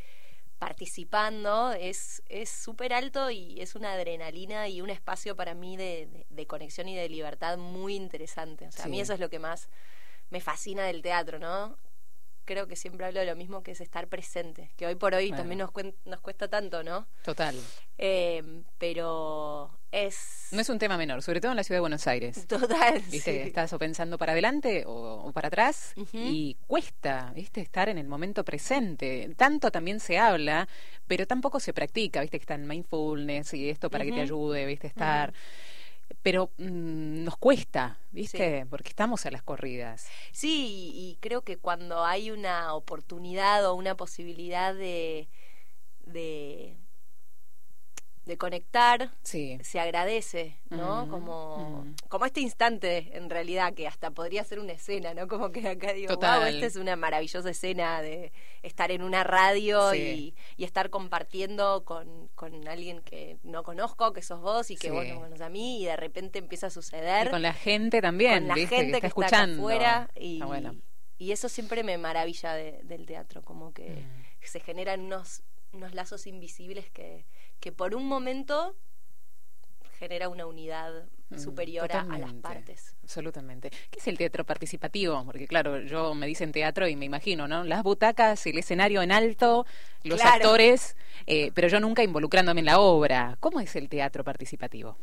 participando, 0.59 1.71
es 1.71 2.21
súper 2.45 2.93
alto 2.93 3.31
y 3.31 3.61
es 3.61 3.75
una 3.75 3.93
adrenalina 3.93 4.67
y 4.67 4.81
un 4.81 4.89
espacio 4.89 5.37
para 5.37 5.53
mí 5.53 5.77
de, 5.77 6.25
de, 6.29 6.47
conexión 6.47 6.89
y 6.89 6.95
de 6.95 7.07
libertad 7.07 7.57
muy 7.57 7.95
interesante. 7.95 8.67
O 8.67 8.71
sea, 8.71 8.85
a 8.85 8.87
mí 8.87 8.99
eso 8.99 9.13
es 9.13 9.19
lo 9.19 9.29
que 9.29 9.39
más 9.39 9.69
me 10.31 10.41
fascina 10.41 10.85
del 10.85 11.01
teatro, 11.01 11.37
¿no? 11.37 11.77
creo 12.45 12.67
que 12.67 12.75
siempre 12.75 13.05
hablo 13.05 13.19
de 13.19 13.25
lo 13.25 13.35
mismo 13.35 13.63
que 13.63 13.71
es 13.71 13.81
estar 13.81 14.07
presente, 14.07 14.71
que 14.75 14.85
hoy 14.85 14.95
por 14.95 15.13
hoy 15.13 15.31
también 15.31 15.59
nos, 15.59 15.71
nos 16.05 16.19
cuesta 16.19 16.47
tanto, 16.47 16.83
¿no? 16.83 17.07
Total. 17.23 17.55
Eh, 17.97 18.43
pero 18.77 19.71
es... 19.91 20.49
No 20.51 20.59
es 20.59 20.69
un 20.69 20.79
tema 20.79 20.97
menor, 20.97 21.21
sobre 21.21 21.39
todo 21.39 21.51
en 21.51 21.57
la 21.57 21.63
ciudad 21.63 21.77
de 21.77 21.81
Buenos 21.81 22.07
Aires. 22.07 22.47
Total. 22.47 23.01
¿Viste? 23.09 23.43
Estás 23.43 23.71
o 23.73 23.79
pensando 23.79 24.17
para 24.17 24.33
adelante 24.33 24.83
o, 24.85 25.31
para 25.33 25.47
atrás 25.47 25.93
y 26.13 26.57
cuesta, 26.67 27.31
¿viste? 27.35 27.61
Estar 27.61 27.89
en 27.89 27.97
el 27.97 28.07
momento 28.07 28.43
presente. 28.43 29.33
Tanto 29.37 29.71
también 29.71 29.99
se 29.99 30.17
habla, 30.17 30.67
pero 31.07 31.25
tampoco 31.27 31.59
se 31.59 31.73
practica, 31.73 32.21
¿viste? 32.21 32.37
Que 32.37 32.43
está 32.43 32.55
en 32.55 32.67
mindfulness 32.67 33.53
y 33.53 33.69
esto 33.69 33.89
para 33.89 34.03
que 34.03 34.11
te 34.11 34.21
ayude, 34.21 34.65
¿viste? 34.65 34.87
Estar 34.87 35.33
pero 36.21 36.51
mm, 36.57 37.23
nos 37.23 37.37
cuesta, 37.37 37.99
¿viste? 38.11 38.65
Porque 38.69 38.89
estamos 38.89 39.25
a 39.25 39.31
las 39.31 39.43
corridas. 39.43 40.07
Sí, 40.31 40.91
y 40.93 41.17
creo 41.19 41.41
que 41.41 41.57
cuando 41.57 42.03
hay 42.03 42.31
una 42.31 42.73
oportunidad 42.73 43.65
o 43.65 43.75
una 43.75 43.95
posibilidad 43.95 44.73
de, 44.73 45.29
de 46.05 46.77
de 48.25 48.37
conectar 48.37 49.09
se 49.23 49.79
agradece, 49.79 50.57
¿no? 50.69 51.07
como, 51.09 51.85
como 52.07 52.25
este 52.25 52.39
instante, 52.39 53.17
en 53.17 53.29
realidad, 53.29 53.73
que 53.73 53.87
hasta 53.87 54.11
podría 54.11 54.43
ser 54.43 54.59
una 54.59 54.73
escena, 54.73 55.13
¿no? 55.13 55.27
Como 55.27 55.51
que 55.51 55.67
acá 55.67 55.93
digo, 55.93 56.15
wow, 56.15 56.43
esta 56.43 56.65
es 56.65 56.75
una 56.75 56.95
maravillosa 56.95 57.49
escena 57.49 58.01
de 58.01 58.31
estar 58.61 58.91
en 58.91 59.01
una 59.01 59.23
radio 59.23 59.95
y, 59.95 60.35
y, 60.55 60.63
estar 60.63 60.91
compartiendo 60.91 61.83
con, 61.83 62.27
con 62.35 62.67
alguien 62.67 63.01
que 63.01 63.37
no 63.43 63.63
conozco, 63.63 64.13
que 64.13 64.21
sos 64.21 64.39
vos 64.39 64.69
y 64.69 64.75
que 64.75 64.91
vos 64.91 65.05
no 65.07 65.15
conoces 65.15 65.41
a 65.41 65.49
mí, 65.49 65.81
y 65.81 65.85
de 65.85 65.95
repente 65.95 66.37
empieza 66.37 66.67
a 66.67 66.69
suceder. 66.69 67.27
Y 67.27 67.29
con 67.31 67.41
la 67.41 67.53
gente 67.53 68.01
también, 68.01 68.47
con 68.47 68.47
la 68.49 68.55
gente 68.55 68.91
que, 68.91 68.95
está, 68.97 69.07
escuchando. 69.07 69.57
afuera. 69.57 70.09
Y, 70.15 70.41
y 71.17 71.31
eso 71.31 71.49
siempre 71.49 71.83
me 71.83 71.97
maravilla 71.97 72.53
del 72.53 73.05
teatro, 73.07 73.41
como 73.41 73.73
que 73.73 73.89
mm. 73.89 74.45
se 74.45 74.59
generan 74.59 75.01
unos, 75.01 75.41
unos 75.71 75.93
lazos 75.95 76.27
invisibles 76.27 76.89
que 76.91 77.25
que 77.61 77.71
por 77.71 77.95
un 77.95 78.07
momento 78.07 78.75
genera 79.97 80.29
una 80.29 80.47
unidad 80.47 81.05
mm, 81.29 81.37
superior 81.37 81.91
a 81.93 82.17
las 82.17 82.33
partes. 82.33 82.95
Absolutamente. 83.03 83.69
¿Qué 83.69 83.99
es 83.99 84.07
el 84.07 84.17
teatro 84.17 84.43
participativo? 84.43 85.23
Porque 85.23 85.47
claro, 85.47 85.79
yo 85.81 86.15
me 86.15 86.25
dicen 86.25 86.51
teatro 86.51 86.87
y 86.87 86.95
me 86.95 87.05
imagino, 87.05 87.47
¿no? 87.47 87.63
Las 87.63 87.83
butacas, 87.83 88.45
el 88.47 88.57
escenario 88.57 89.03
en 89.03 89.11
alto, 89.11 89.67
los 90.03 90.19
actores, 90.21 90.97
eh, 91.27 91.51
pero 91.53 91.67
yo 91.67 91.79
nunca 91.79 92.03
involucrándome 92.03 92.61
en 92.61 92.65
la 92.65 92.79
obra. 92.79 93.37
¿Cómo 93.39 93.59
es 93.59 93.75
el 93.75 93.89
teatro 93.89 94.23
participativo? 94.23 94.97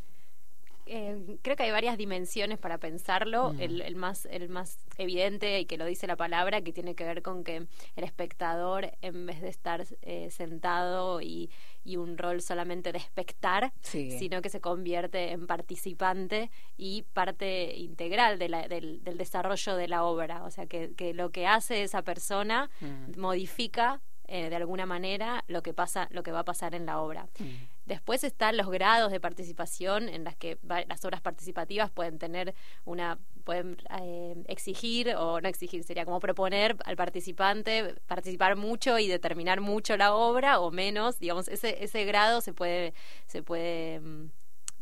Eh, 0.90 1.38
creo 1.42 1.56
que 1.56 1.62
hay 1.64 1.70
varias 1.70 1.96
dimensiones 1.98 2.58
para 2.58 2.78
pensarlo. 2.78 3.52
Mm. 3.52 3.60
El, 3.60 3.96
más, 3.96 4.26
el 4.26 4.48
más 4.48 4.78
evidente 4.96 5.60
y 5.60 5.66
que 5.66 5.76
lo 5.76 5.84
dice 5.84 6.06
la 6.06 6.16
palabra, 6.16 6.62
que 6.62 6.72
tiene 6.72 6.94
que 6.94 7.04
ver 7.04 7.22
con 7.22 7.44
que 7.44 7.66
el 7.96 8.04
espectador, 8.04 8.90
en 9.02 9.26
vez 9.26 9.40
de 9.40 9.48
estar 9.48 9.84
eh, 10.02 10.30
sentado 10.30 11.20
y, 11.20 11.50
y, 11.84 11.96
un 11.96 12.18
rol 12.18 12.40
solamente 12.40 12.92
de 12.92 12.98
espectar, 12.98 13.72
sino 13.82 14.42
que 14.42 14.48
se 14.48 14.60
convierte 14.60 15.32
en 15.32 15.46
participante 15.46 16.50
y 16.76 17.02
parte 17.12 17.76
integral 17.76 18.38
de 18.38 18.48
del, 18.68 19.04
del, 19.04 19.18
desarrollo 19.18 19.76
de 19.76 19.88
la 19.88 20.04
obra. 20.04 20.44
O 20.44 20.50
sea, 20.50 20.66
que, 20.66 20.94
que 20.94 21.12
lo 21.12 21.30
que 21.30 21.46
hace 21.46 21.82
esa 21.82 22.02
persona 22.02 22.70
mm. 22.80 23.20
modifica 23.20 24.00
eh, 24.30 24.50
de 24.50 24.56
alguna 24.56 24.84
manera 24.84 25.42
lo 25.48 25.62
que 25.62 25.72
pasa, 25.72 26.06
lo 26.10 26.22
que 26.22 26.32
va 26.32 26.40
a 26.40 26.44
pasar 26.44 26.74
en 26.74 26.84
la 26.84 27.00
obra. 27.00 27.28
Mm. 27.38 27.44
Después 27.88 28.22
están 28.22 28.58
los 28.58 28.68
grados 28.68 29.10
de 29.10 29.18
participación 29.18 30.10
en 30.10 30.22
las 30.22 30.36
que 30.36 30.58
las 30.62 31.02
obras 31.06 31.22
participativas 31.22 31.90
pueden 31.90 32.18
tener 32.18 32.54
una 32.84 33.18
pueden 33.44 33.78
eh, 34.02 34.34
exigir 34.46 35.14
o 35.16 35.40
no 35.40 35.48
exigir, 35.48 35.82
sería 35.82 36.04
como 36.04 36.20
proponer 36.20 36.76
al 36.84 36.96
participante 36.96 37.94
participar 38.06 38.56
mucho 38.56 38.98
y 38.98 39.08
determinar 39.08 39.62
mucho 39.62 39.96
la 39.96 40.12
obra 40.12 40.60
o 40.60 40.70
menos, 40.70 41.18
digamos, 41.18 41.48
ese, 41.48 41.82
ese 41.82 42.04
grado 42.04 42.42
se 42.42 42.52
puede, 42.52 42.92
se 43.26 43.42
puede 43.42 44.00
mm, 44.00 44.30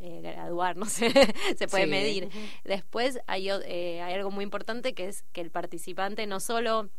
eh, 0.01 0.21
graduar, 0.21 0.77
no 0.77 0.87
sé, 0.87 1.13
se 1.57 1.69
puede 1.69 1.87
medir. 1.87 2.29
Después 2.65 3.21
hay, 3.29 3.51
eh, 3.51 4.03
hay 4.03 4.15
algo 4.15 4.33
muy 4.33 4.43
importante 4.43 4.95
que 4.95 5.07
es 5.07 5.23
que 5.33 5.43
el 5.43 5.53
participante 5.53 6.27
no 6.27 6.41
solo 6.41 6.91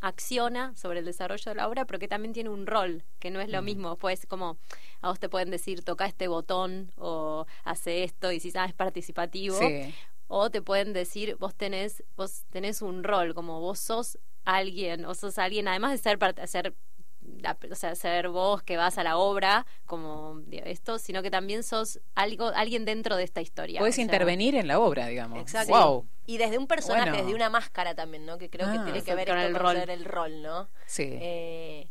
acciona 0.00 0.74
sobre 0.76 1.00
el 1.00 1.04
desarrollo 1.04 1.50
de 1.50 1.54
la 1.54 1.68
obra, 1.68 1.84
pero 1.84 1.98
que 1.98 2.08
también 2.08 2.32
tiene 2.32 2.50
un 2.50 2.66
rol, 2.66 3.04
que 3.18 3.30
no 3.30 3.40
es 3.40 3.48
lo 3.48 3.62
mismo. 3.62 3.96
Pues 3.96 4.26
como 4.26 4.58
a 5.00 5.08
vos 5.08 5.18
te 5.18 5.28
pueden 5.28 5.50
decir, 5.50 5.82
toca 5.82 6.06
este 6.06 6.28
botón 6.28 6.92
o 6.96 7.46
hace 7.64 8.04
esto 8.04 8.32
y 8.32 8.40
si 8.40 8.50
sabes 8.50 8.74
participativo. 8.74 9.58
O 10.28 10.50
te 10.50 10.60
pueden 10.60 10.92
decir, 10.92 11.36
vos 11.36 11.54
tenés, 11.54 12.04
vos 12.16 12.44
tenés 12.50 12.82
un 12.82 13.02
rol, 13.02 13.34
como 13.34 13.60
vos 13.60 13.78
sos 13.78 14.18
alguien, 14.44 15.06
o 15.06 15.14
sos 15.14 15.38
alguien, 15.38 15.68
además 15.68 15.92
de 15.92 15.98
ser, 15.98 16.18
ser 16.46 16.74
o 17.70 17.74
sea, 17.74 17.94
ser 17.94 18.28
vos 18.28 18.62
que 18.62 18.76
vas 18.76 18.98
a 18.98 19.02
la 19.02 19.16
obra 19.16 19.66
como 19.86 20.42
esto, 20.50 20.98
sino 20.98 21.22
que 21.22 21.30
también 21.30 21.62
sos 21.62 22.00
algo, 22.14 22.48
alguien 22.54 22.84
dentro 22.84 23.16
de 23.16 23.24
esta 23.24 23.40
historia. 23.40 23.80
Puedes 23.80 23.98
intervenir 23.98 24.54
en 24.54 24.68
la 24.68 24.78
obra, 24.78 25.06
digamos. 25.06 25.40
Exacto. 25.40 26.06
Y 26.26 26.38
desde 26.38 26.58
un 26.58 26.66
personaje, 26.66 27.22
desde 27.22 27.34
una 27.34 27.50
máscara 27.50 27.94
también, 27.94 28.26
¿no? 28.26 28.38
Que 28.38 28.50
creo 28.50 28.70
que 28.70 28.78
ah. 28.78 28.84
tiene 28.84 29.02
que 29.02 29.14
ver 29.14 29.28
con 29.28 29.38
el 29.38 29.54
rol. 29.54 29.76
el 29.76 30.04
rol, 30.04 30.42
¿no? 30.42 30.68
Sí. 30.86 31.08
Eh, 31.20 31.88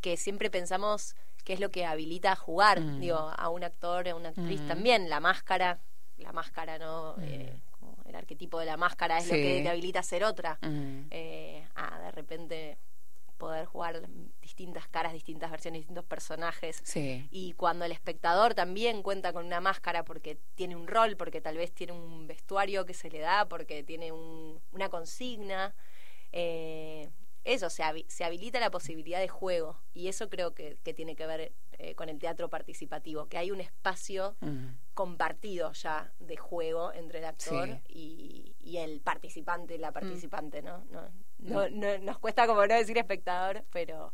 que 0.00 0.16
siempre 0.16 0.50
pensamos 0.50 1.16
que 1.44 1.54
es 1.54 1.60
lo 1.60 1.70
que 1.70 1.84
habilita 1.84 2.32
a 2.32 2.36
jugar, 2.36 2.80
mm. 2.80 3.00
digo, 3.00 3.18
a 3.18 3.48
un 3.48 3.64
actor, 3.64 4.08
a 4.08 4.14
una 4.14 4.30
actriz 4.30 4.60
mm. 4.60 4.68
también, 4.68 5.10
la 5.10 5.20
máscara, 5.20 5.80
la 6.18 6.32
máscara, 6.32 6.78
¿no? 6.78 7.14
Mm. 7.16 7.22
Eh, 7.22 7.60
el 8.06 8.16
arquetipo 8.16 8.58
de 8.58 8.66
la 8.66 8.76
máscara 8.76 9.18
es 9.18 9.26
lo 9.26 9.34
que 9.34 9.60
te 9.62 9.68
habilita 9.68 10.00
a 10.00 10.02
ser 10.02 10.24
otra. 10.24 10.58
Eh, 10.62 11.64
ah, 11.76 11.98
de 12.00 12.10
repente 12.10 12.78
poder 13.40 13.64
jugar 13.64 14.08
distintas 14.40 14.86
caras, 14.86 15.12
distintas 15.12 15.50
versiones, 15.50 15.80
distintos 15.80 16.04
personajes. 16.04 16.80
Y 17.32 17.54
cuando 17.54 17.84
el 17.84 17.90
espectador 17.90 18.54
también 18.54 19.02
cuenta 19.02 19.32
con 19.32 19.46
una 19.46 19.60
máscara 19.60 20.04
porque 20.04 20.38
tiene 20.54 20.76
un 20.76 20.86
rol, 20.86 21.16
porque 21.16 21.40
tal 21.40 21.56
vez 21.56 21.72
tiene 21.72 21.92
un 21.92 22.28
vestuario 22.28 22.86
que 22.86 22.94
se 22.94 23.10
le 23.10 23.18
da, 23.18 23.48
porque 23.48 23.82
tiene 23.82 24.12
una 24.12 24.88
consigna, 24.90 25.74
eh, 26.30 27.10
eso, 27.42 27.70
se, 27.70 27.82
se, 28.06 28.22
habilita 28.22 28.60
la 28.60 28.70
posibilidad 28.70 29.18
de 29.18 29.28
juego. 29.28 29.80
Y 29.94 30.08
eso 30.08 30.28
creo 30.28 30.54
que, 30.54 30.76
tiene 30.94 31.16
que 31.16 31.26
ver 31.26 31.52
eh, 31.78 31.94
con 31.94 32.10
el 32.10 32.18
teatro 32.18 32.50
participativo, 32.50 33.26
que 33.26 33.38
hay 33.38 33.50
un 33.50 33.62
espacio 33.62 34.36
compartido 34.92 35.72
ya 35.72 36.12
de 36.18 36.36
juego 36.36 36.92
entre 36.92 37.20
el 37.20 37.24
actor 37.24 37.80
y, 37.88 38.54
y, 38.60 38.76
el 38.76 39.00
participante, 39.00 39.78
la 39.78 39.90
participante, 39.90 40.60
¿no? 40.60 40.84
no 40.90 41.29
no, 41.42 41.68
no, 41.70 41.98
nos 41.98 42.18
cuesta 42.18 42.46
como 42.46 42.66
no 42.66 42.74
decir 42.74 42.98
espectador, 42.98 43.64
pero, 43.72 44.12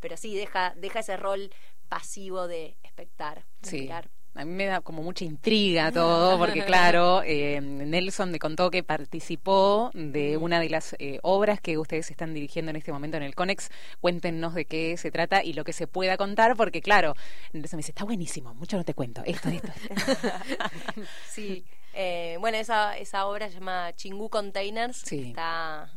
pero 0.00 0.16
sí, 0.16 0.34
deja, 0.34 0.74
deja 0.76 1.00
ese 1.00 1.16
rol 1.16 1.50
pasivo 1.88 2.48
de 2.48 2.76
espectar. 2.82 3.44
sí. 3.62 3.88
A 4.36 4.44
mí 4.44 4.52
me 4.52 4.66
da 4.66 4.82
como 4.82 5.02
mucha 5.02 5.24
intriga 5.24 5.90
todo, 5.90 6.38
porque 6.38 6.62
claro, 6.66 7.22
eh, 7.24 7.58
Nelson 7.62 8.30
me 8.30 8.38
contó 8.38 8.70
que 8.70 8.82
participó 8.82 9.90
de 9.94 10.36
una 10.36 10.60
de 10.60 10.68
las 10.68 10.94
eh, 10.98 11.18
obras 11.22 11.58
que 11.60 11.78
ustedes 11.78 12.10
están 12.10 12.34
dirigiendo 12.34 12.68
en 12.70 12.76
este 12.76 12.92
momento 12.92 13.16
en 13.16 13.22
el 13.22 13.34
Conex. 13.34 13.70
Cuéntenos 13.98 14.52
de 14.52 14.66
qué 14.66 14.96
se 14.98 15.10
trata 15.10 15.42
y 15.42 15.54
lo 15.54 15.64
que 15.64 15.72
se 15.72 15.86
pueda 15.86 16.18
contar, 16.18 16.54
porque 16.54 16.82
claro, 16.82 17.14
Nelson 17.52 17.78
me 17.78 17.80
dice, 17.80 17.92
está 17.92 18.04
buenísimo, 18.04 18.54
mucho 18.54 18.76
no 18.76 18.84
te 18.84 18.92
cuento, 18.92 19.22
esto, 19.24 19.48
esto. 19.48 19.72
sí, 21.30 21.64
eh, 21.94 22.36
bueno, 22.38 22.58
esa, 22.58 22.98
esa 22.98 23.26
obra 23.26 23.48
se 23.48 23.54
llama 23.54 23.94
Chingu 23.94 24.28
Containers, 24.28 24.98
sí. 24.98 25.28
está 25.28 25.90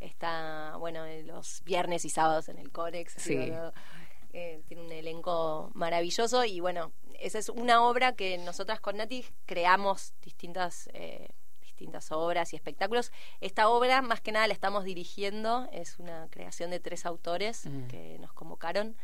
Está, 0.00 0.76
bueno, 0.78 1.04
los 1.24 1.62
viernes 1.64 2.04
y 2.04 2.10
sábados 2.10 2.48
en 2.48 2.58
el 2.58 2.70
Corex. 2.70 3.16
Eh, 4.34 4.62
tiene 4.68 4.82
un 4.82 4.92
elenco 4.92 5.70
maravilloso 5.74 6.44
y 6.44 6.60
bueno, 6.60 6.92
esa 7.18 7.38
es 7.38 7.48
una 7.48 7.82
obra 7.82 8.14
que 8.14 8.36
nosotras 8.36 8.78
con 8.78 8.98
Nati 8.98 9.24
creamos 9.46 10.12
distintas 10.22 10.90
eh, 10.92 11.30
distintas 11.62 12.12
obras 12.12 12.52
y 12.52 12.56
espectáculos. 12.56 13.10
Esta 13.40 13.68
obra, 13.68 14.02
más 14.02 14.20
que 14.20 14.32
nada, 14.32 14.46
la 14.46 14.52
estamos 14.52 14.84
dirigiendo. 14.84 15.68
Es 15.72 15.98
una 15.98 16.26
creación 16.30 16.70
de 16.70 16.80
tres 16.80 17.06
autores 17.06 17.68
que 17.88 18.18
nos 18.18 18.32
convocaron. 18.32 18.96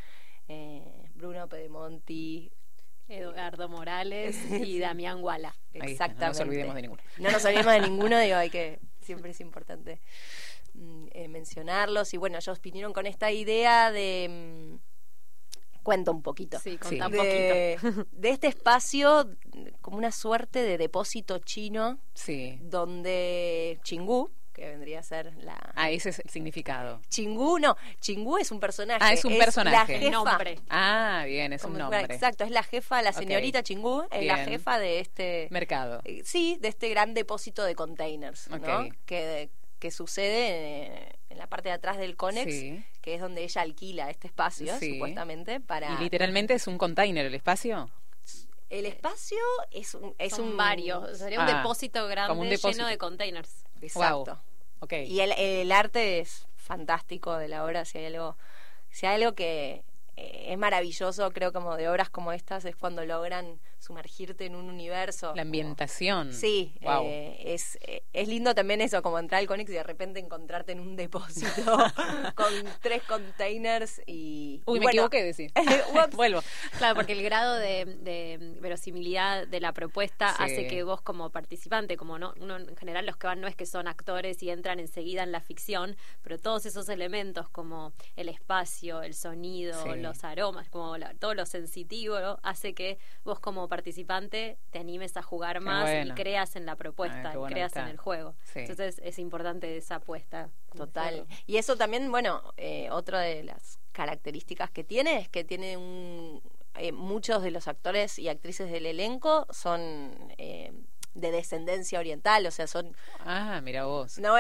Eh, 0.49 1.09
Bruno 1.15 1.49
Pedemonti, 1.49 2.53
Eduardo 3.09 3.69
Morales 3.69 4.37
y 4.51 4.79
Damián 4.81 5.23
Guala. 5.23 5.57
Exactamente. 5.73 6.21
no 6.21 6.29
nos 6.29 6.41
olvidemos 6.41 6.75
de 6.75 6.83
ninguno. 6.83 7.03
No 7.19 7.31
nos 7.31 7.45
olvidemos 7.45 7.73
de 7.73 7.81
ninguno, 7.81 8.19
digo, 8.19 8.37
hay 8.37 8.51
que, 8.51 8.81
siempre 9.01 9.31
es 9.31 9.41
importante 9.41 10.01
Mm, 10.01 10.44
eh, 11.13 11.29
mencionarlos 11.29 12.15
y 12.15 12.17
bueno, 12.17 12.39
ellos 12.39 12.61
vinieron 12.61 12.93
con 12.93 13.07
esta 13.07 13.31
idea 13.31 13.93
de... 13.93 14.79
Mm, 14.81 14.95
cuento 15.85 16.11
un 16.11 16.23
poquito. 16.23 16.59
Sí, 16.59 16.79
de, 17.11 17.79
de 18.11 18.29
este 18.31 18.49
espacio 18.49 19.31
como 19.81 19.99
una 19.99 20.11
suerte 20.11 20.63
de 20.63 20.79
depósito 20.79 21.39
chino 21.39 22.01
sí. 22.15 22.59
donde 22.63 23.79
Chingú, 23.85 24.33
que 24.55 24.67
vendría 24.69 25.01
a 25.01 25.03
ser 25.03 25.35
la... 25.37 25.57
Ah, 25.75 25.91
ese 25.91 26.09
es 26.09 26.21
el 26.21 26.31
significado. 26.31 27.01
Chingú, 27.09 27.59
no, 27.59 27.77
Chingú 28.01 28.39
es 28.39 28.51
un 28.51 28.61
personaje. 28.61 29.01
Ah, 29.03 29.13
es 29.13 29.25
un 29.25 29.37
personaje. 29.37 30.01
La 30.01 30.11
nombre. 30.11 30.59
Ah, 30.71 31.25
bien, 31.27 31.53
es 31.53 31.63
un 31.65 31.77
nombre. 31.77 32.01
Exacto, 32.01 32.45
es 32.45 32.51
la 32.51 32.63
jefa, 32.63 33.03
la 33.03 33.13
señorita 33.13 33.63
Chingú, 33.63 34.05
es 34.11 34.25
la 34.25 34.39
jefa 34.39 34.79
de 34.79 35.01
este... 35.01 35.49
Mercado. 35.51 36.01
Eh, 36.05 36.23
sí, 36.25 36.57
de 36.61 36.69
este 36.69 36.89
gran 36.89 37.15
depósito 37.15 37.63
de 37.63 37.75
containers, 37.75 38.49
¿no? 38.49 38.89
Que 39.05 39.51
que 39.85 39.91
sucede 39.91 41.19
en 41.29 41.37
la 41.37 41.47
parte 41.47 41.69
de 41.69 41.75
atrás 41.75 41.99
del 41.99 42.17
Conex, 42.17 42.81
que 43.03 43.15
es 43.15 43.21
donde 43.21 43.45
ella 43.45 43.61
alquila 43.61 44.09
este 44.09 44.29
espacio, 44.29 44.73
supuestamente, 44.79 45.61
para... 45.61 45.93
¿Y 45.93 46.05
literalmente 46.05 46.55
es 46.55 46.67
un 46.67 46.79
container 46.79 47.27
el 47.27 47.35
espacio? 47.35 47.91
El 48.71 48.87
espacio 48.87 49.37
es 49.71 49.93
un... 49.93 50.15
Es 50.17 50.39
un 50.39 50.57
varios, 50.57 51.19
sería 51.19 51.39
un 51.39 51.51
ah, 51.51 51.59
depósito 51.59 52.09
grande 52.09 52.57
lleno 52.57 52.87
de 52.87 52.97
containers. 52.97 53.67
Exacto. 53.83 54.41
Okay. 54.81 55.07
Y 55.07 55.21
el, 55.21 55.33
el, 55.33 55.71
arte 55.71 56.21
es 56.21 56.47
fantástico 56.57 57.37
de 57.37 57.49
la 57.49 57.63
obra, 57.63 57.85
si 57.85 57.99
hay 57.99 58.07
algo, 58.07 58.39
si 58.89 59.05
hay 59.05 59.17
algo 59.17 59.35
que 59.35 59.85
eh, 60.17 60.47
es 60.49 60.57
maravilloso, 60.57 61.31
creo, 61.33 61.53
como 61.53 61.77
de 61.77 61.91
obras 61.91 62.09
como 62.09 62.33
estas, 62.33 62.65
es 62.65 62.75
cuando 62.75 63.05
logran 63.05 63.61
sumergirte 63.85 64.47
en 64.47 64.55
un 64.55 64.69
universo. 64.69 65.35
La 65.35 65.43
ambientación. 65.43 66.33
sí, 66.33 66.75
eh, 66.81 67.37
es, 67.45 67.79
eh, 67.83 68.03
es 68.13 68.29
lindo 68.29 68.55
también 68.55 68.81
eso, 68.81 69.03
como 69.03 69.19
entrar 69.19 69.41
al 69.41 69.47
Conix 69.47 69.71
y 69.71 69.75
de 69.75 69.83
repente 69.83 70.21
encontrarte 70.21 70.73
en 70.73 70.81
un 70.81 70.97
depósito 70.97 71.77
con 72.35 72.53
tres 72.81 73.03
containers 73.03 74.01
y... 74.07 74.63
Uy, 74.67 74.81
me 74.81 74.87
equivoqué 74.87 75.19
de 75.19 75.25
decir. 75.25 75.53
Vuelvo. 76.13 76.41
Claro, 76.79 76.95
porque 76.95 77.13
el 77.13 77.23
grado 77.23 77.57
de, 77.57 78.57
verosimilidad 78.61 79.47
de 79.47 79.61
la 79.61 79.73
propuesta 79.73 80.31
hace 80.31 80.67
que 80.67 80.83
vos 80.83 81.03
como 81.03 81.31
participante, 81.31 81.97
como 81.97 82.19
no, 82.19 82.35
uno 82.41 82.57
en 82.57 82.77
general 82.77 83.07
los 83.07 83.17
que 83.17 83.27
van 83.27 83.41
no 83.41 83.49
es 83.49 83.57
que 83.57 83.67
son 83.67 83.89
actores 83.89 84.43
y 84.43 84.51
entran 84.51 84.81
enseguida 84.81 85.23
en 85.23 85.33
la 85.33 85.41
ficción, 85.41 85.97
pero 86.23 86.39
todos 86.39 86.67
esos 86.67 86.89
elementos 86.89 87.49
como 87.51 87.93
el 88.17 88.29
espacio, 88.29 89.03
el 89.03 89.15
sonido, 89.15 89.95
los 89.97 90.25
aromas, 90.25 90.69
como 90.71 90.97
todo 91.19 91.35
lo 91.35 91.47
sensitivo, 91.47 92.39
hace 92.43 92.75
que 92.75 92.99
vos 93.25 93.41
como 93.41 93.69
participante 93.75 94.57
te 94.71 94.79
animes 94.79 95.17
a 95.17 95.23
jugar 95.23 95.61
más 95.61 96.07
y 96.07 96.11
creas 96.13 96.55
en 96.55 96.65
la 96.65 96.77
propuesta, 96.77 97.33
ah, 97.35 97.35
y 97.35 97.53
creas 97.53 97.75
en 97.75 97.89
el 97.89 97.97
juego. 97.97 98.37
Entonces 98.55 99.01
es 99.03 99.19
importante 99.19 99.77
esa 99.77 99.97
apuesta. 99.97 100.49
Total. 100.77 101.27
Y 101.49 101.57
eso 101.57 101.77
también, 101.77 102.09
bueno, 102.13 102.55
eh, 102.57 102.89
otra 102.93 103.21
de 103.21 103.43
las 103.43 103.81
características 103.91 104.71
que 104.71 104.85
tiene 104.85 105.19
es 105.19 105.29
que 105.29 105.43
tiene 105.43 105.77
un... 105.77 106.41
Eh, 106.77 106.93
muchos 106.93 107.43
de 107.43 107.51
los 107.51 107.67
actores 107.67 108.17
y 108.21 108.29
actrices 108.29 108.71
del 108.71 108.87
elenco 108.87 109.47
son 109.51 110.33
eh, 110.39 110.73
de 111.15 111.31
descendencia 111.33 111.99
oriental, 111.99 112.47
o 112.47 112.53
sea, 112.53 112.69
son... 112.69 112.97
Ah, 113.21 113.61
mira 113.61 113.87
vos. 113.87 114.19
No, 114.19 114.37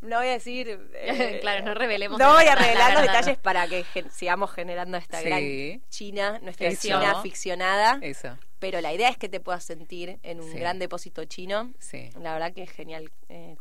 no 0.00 0.16
voy 0.18 0.28
a 0.28 0.32
decir. 0.32 0.90
claro, 1.40 1.64
no 1.64 1.74
revelemos. 1.74 2.18
No 2.18 2.32
voy 2.32 2.46
a 2.46 2.54
revelar 2.54 2.94
los 2.94 3.02
detalles 3.08 3.36
para 3.36 3.66
que 3.68 3.84
sigamos 4.10 4.50
generando 4.52 4.96
esta 4.96 5.20
gran 5.20 5.42
China, 5.90 6.38
nuestra 6.42 6.74
China 6.74 7.20
ficcionada. 7.22 7.98
Eso. 8.00 8.38
Pero 8.58 8.80
la 8.80 8.92
idea 8.92 9.08
es 9.08 9.16
que 9.16 9.28
te 9.28 9.40
puedas 9.40 9.64
sentir 9.64 10.18
en 10.22 10.40
un 10.40 10.54
gran 10.54 10.78
depósito 10.78 11.24
chino. 11.24 11.72
Sí. 11.78 12.10
La 12.20 12.32
verdad 12.32 12.52
que 12.52 12.62
es 12.62 12.70
genial. 12.70 13.10
Eh, 13.28 13.56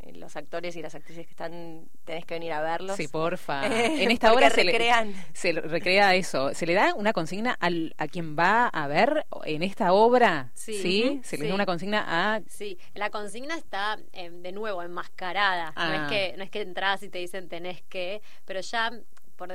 eh, 0.00 0.12
los 0.12 0.36
actores 0.36 0.76
y 0.76 0.82
las 0.82 0.94
actrices 0.94 1.26
que 1.26 1.30
están, 1.30 1.88
tenés 2.04 2.24
que 2.24 2.34
venir 2.34 2.52
a 2.52 2.60
verlos. 2.60 2.96
Sí, 2.96 3.08
porfa. 3.08 3.66
en 3.84 4.10
esta 4.10 4.32
obra 4.32 4.48
se 4.50 4.62
recrean. 4.62 5.12
se 5.32 5.52
recrea 5.52 6.14
eso. 6.14 6.54
¿Se 6.54 6.66
le 6.66 6.74
da 6.74 6.94
una 6.94 7.12
consigna 7.12 7.56
al, 7.58 7.94
a 7.98 8.06
quien 8.06 8.38
va 8.38 8.68
a 8.68 8.86
ver 8.86 9.26
en 9.44 9.62
esta 9.62 9.92
obra? 9.92 10.52
Sí. 10.54 11.20
¿Se 11.24 11.36
le 11.36 11.48
da 11.48 11.54
una 11.54 11.66
consigna 11.66 12.04
a...? 12.06 12.40
Sí, 12.46 12.78
la 12.94 13.10
consigna 13.10 13.56
está, 13.56 13.98
em, 14.12 14.42
de 14.42 14.52
nuevo, 14.52 14.82
enmascarada. 14.82 15.72
No, 15.76 15.92
es 15.92 16.00
ah. 16.00 16.06
que, 16.08 16.34
no 16.36 16.44
es 16.44 16.50
que 16.50 16.60
entras 16.60 17.02
y 17.02 17.08
te 17.08 17.18
dicen 17.18 17.48
tenés 17.48 17.82
que, 17.82 18.22
pero 18.44 18.60
ya, 18.60 18.92
por, 19.34 19.48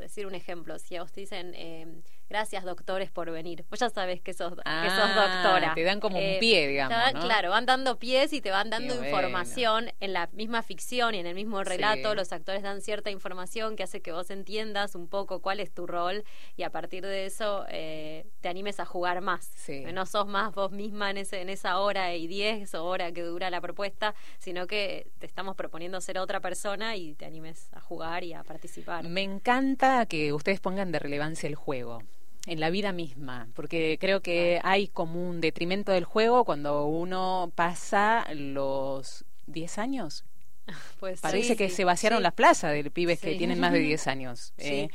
decir 0.00 0.26
un 0.26 0.34
ejemplo, 0.36 0.78
si 0.78 0.94
a 0.94 1.02
vos 1.02 1.10
te 1.10 1.20
dicen... 1.22 1.52
Eh, 1.56 1.86
gracias 2.28 2.64
doctores 2.64 3.10
por 3.10 3.30
venir. 3.30 3.64
Vos 3.70 3.80
ya 3.80 3.90
sabes 3.90 4.20
que 4.20 4.32
sos, 4.32 4.54
que 4.54 4.62
sos 4.62 4.64
ah, 4.64 5.42
doctora. 5.42 5.74
Te 5.74 5.82
dan 5.82 6.00
como 6.00 6.16
un 6.18 6.22
eh, 6.22 6.36
pie, 6.40 6.68
digamos. 6.68 6.96
Claro, 7.22 7.50
van 7.50 7.66
dando 7.66 7.98
pies 7.98 8.32
y 8.32 8.40
te 8.40 8.50
van 8.50 8.70
dando 8.70 8.94
información 8.94 9.90
en 10.00 10.12
la 10.12 10.28
misma 10.32 10.62
ficción 10.62 11.14
y 11.14 11.18
en 11.18 11.26
el 11.26 11.34
mismo 11.34 11.64
relato. 11.64 12.14
Los 12.14 12.32
actores 12.32 12.62
dan 12.62 12.80
cierta 12.80 13.10
información 13.10 13.76
que 13.76 13.82
hace 13.82 14.00
que 14.00 14.12
vos 14.12 14.30
entiendas 14.30 14.94
un 14.94 15.08
poco 15.08 15.40
cuál 15.40 15.60
es 15.60 15.72
tu 15.72 15.86
rol 15.86 16.24
y 16.56 16.62
a 16.62 16.70
partir 16.70 17.04
de 17.04 17.26
eso 17.26 17.64
eh, 17.68 18.26
te 18.40 18.48
animes 18.48 18.80
a 18.80 18.84
jugar 18.84 19.20
más. 19.20 19.50
No 19.92 20.06
sos 20.06 20.26
más 20.26 20.54
vos 20.54 20.70
misma 20.70 21.10
en, 21.10 21.18
ese, 21.18 21.40
en 21.40 21.48
esa 21.48 21.78
hora 21.78 22.14
y 22.14 22.26
diez 22.26 22.74
o 22.74 22.84
hora 22.84 23.12
que 23.12 23.22
dura 23.22 23.50
la 23.50 23.60
propuesta, 23.60 24.14
sino 24.38 24.66
que 24.66 25.10
te 25.18 25.26
estamos 25.26 25.56
proponiendo 25.56 26.00
ser 26.00 26.18
otra 26.18 26.40
persona 26.40 26.96
y 26.96 27.14
te 27.14 27.24
animes 27.24 27.68
a 27.72 27.80
jugar 27.80 28.24
y 28.24 28.34
a 28.34 28.42
participar. 28.42 29.08
Me 29.08 29.22
encanta 29.22 30.06
que 30.06 30.32
ustedes 30.32 30.60
pongan 30.60 30.92
de 30.92 30.98
relevancia 30.98 31.46
el 31.46 31.54
juego 31.54 32.02
en 32.48 32.60
la 32.60 32.70
vida 32.70 32.92
misma, 32.92 33.48
porque 33.54 33.98
creo 34.00 34.22
que 34.22 34.58
hay 34.64 34.88
como 34.88 35.28
un 35.28 35.40
detrimento 35.42 35.92
del 35.92 36.04
juego 36.04 36.44
cuando 36.44 36.86
uno 36.86 37.52
pasa 37.54 38.26
los 38.34 39.24
10 39.46 39.78
años. 39.78 40.24
Pues 40.98 41.20
Parece 41.20 41.56
que 41.56 41.70
se 41.70 41.84
vaciaron 41.84 42.22
las 42.22 42.34
plazas 42.34 42.72
de 42.72 42.90
pibes 42.90 43.20
que 43.20 43.36
tienen 43.36 43.60
más 43.60 43.72
de 43.72 43.80
10 43.80 44.06
años. 44.06 44.52
Eh, 44.58 44.88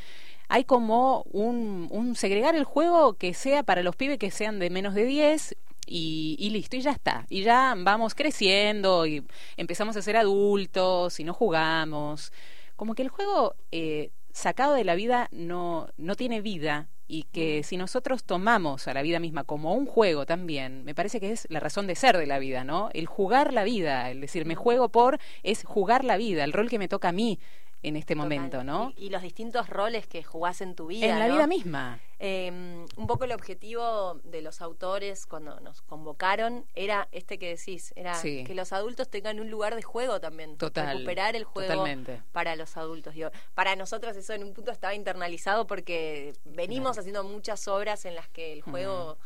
hay 0.49 0.65
como 0.65 1.23
un, 1.31 1.87
un, 1.89 2.15
segregar 2.15 2.55
el 2.55 2.63
juego 2.63 3.13
que 3.13 3.33
sea 3.33 3.63
para 3.63 3.81
los 3.81 3.95
pibes 3.95 4.19
que 4.19 4.29
sean 4.29 4.59
de 4.59 4.69
menos 4.69 4.93
de 4.93 5.05
10 5.05 5.55
y, 5.87 6.35
y, 6.37 6.49
listo, 6.49 6.75
y 6.75 6.81
ya 6.81 6.91
está. 6.91 7.25
Y 7.29 7.43
ya 7.43 7.73
vamos 7.77 8.13
creciendo 8.13 9.05
y 9.07 9.25
empezamos 9.57 9.95
a 9.95 10.01
ser 10.01 10.17
adultos 10.17 11.19
y 11.19 11.23
no 11.23 11.33
jugamos. 11.33 12.31
Como 12.75 12.93
que 12.93 13.01
el 13.01 13.09
juego 13.09 13.55
eh, 13.71 14.11
sacado 14.31 14.73
de 14.73 14.83
la 14.83 14.95
vida 14.95 15.27
no, 15.31 15.87
no 15.97 16.15
tiene 16.15 16.41
vida 16.41 16.89
y 17.07 17.23
que 17.31 17.63
si 17.63 17.77
nosotros 17.77 18.23
tomamos 18.23 18.87
a 18.87 18.93
la 18.93 19.01
vida 19.01 19.19
misma 19.19 19.43
como 19.43 19.73
un 19.73 19.85
juego 19.85 20.25
también, 20.25 20.83
me 20.85 20.95
parece 20.95 21.19
que 21.19 21.31
es 21.31 21.47
la 21.49 21.59
razón 21.59 21.87
de 21.87 21.95
ser 21.95 22.17
de 22.17 22.27
la 22.27 22.39
vida, 22.39 22.63
¿no? 22.63 22.89
El 22.93 23.05
jugar 23.05 23.53
la 23.53 23.63
vida, 23.63 24.09
el 24.09 24.21
decir, 24.21 24.45
me 24.45 24.55
juego 24.55 24.89
por, 24.89 25.19
es 25.43 25.63
jugar 25.63 26.03
la 26.03 26.17
vida, 26.17 26.43
el 26.43 26.53
rol 26.53 26.69
que 26.69 26.79
me 26.79 26.87
toca 26.87 27.09
a 27.09 27.13
mí, 27.13 27.39
en 27.83 27.97
este 27.97 28.15
momento, 28.15 28.63
¿no? 28.63 28.93
Y, 28.95 29.09
los 29.09 29.21
distintos 29.21 29.69
roles 29.69 30.07
que 30.07 30.23
jugás 30.23 30.61
en 30.61 30.73
tu 30.73 30.87
vida. 30.87 31.07
En 31.07 31.19
la 31.19 31.27
vida 31.27 31.45
misma. 31.45 31.99
Em, 32.17 32.85
un 32.95 33.07
poco 33.07 33.25
el 33.25 33.33
objetivo 33.33 34.21
de 34.23 34.41
los 34.41 34.61
autores 34.61 35.25
cuando 35.25 35.59
nos 35.59 35.81
convocaron 35.81 36.65
era 36.73 37.09
este 37.11 37.37
que 37.37 37.49
decís, 37.49 37.93
era 37.97 38.19
que 38.21 38.55
los 38.55 38.71
adultos 38.71 39.09
tengan 39.09 39.41
un 39.41 39.51
lugar 39.51 39.75
de 39.75 39.81
juego 39.81 40.21
también. 40.21 40.57
Total. 40.57 40.97
Recuperar 40.97 41.35
el 41.35 41.43
juego 41.43 41.85
para 42.31 42.55
los 42.55 42.77
adultos. 42.77 43.13
para 43.53 43.75
nosotros 43.75 44.15
eso 44.15 44.33
en 44.33 44.43
un 44.43 44.53
punto 44.53 44.71
estaba 44.71 44.95
internalizado 44.95 45.67
porque 45.67 46.33
venimos 46.45 46.97
haciendo 46.97 47.23
muchas 47.25 47.67
obras 47.67 48.05
en 48.05 48.15
las 48.15 48.29
que 48.29 48.53
el 48.53 48.61
juego 48.61 49.17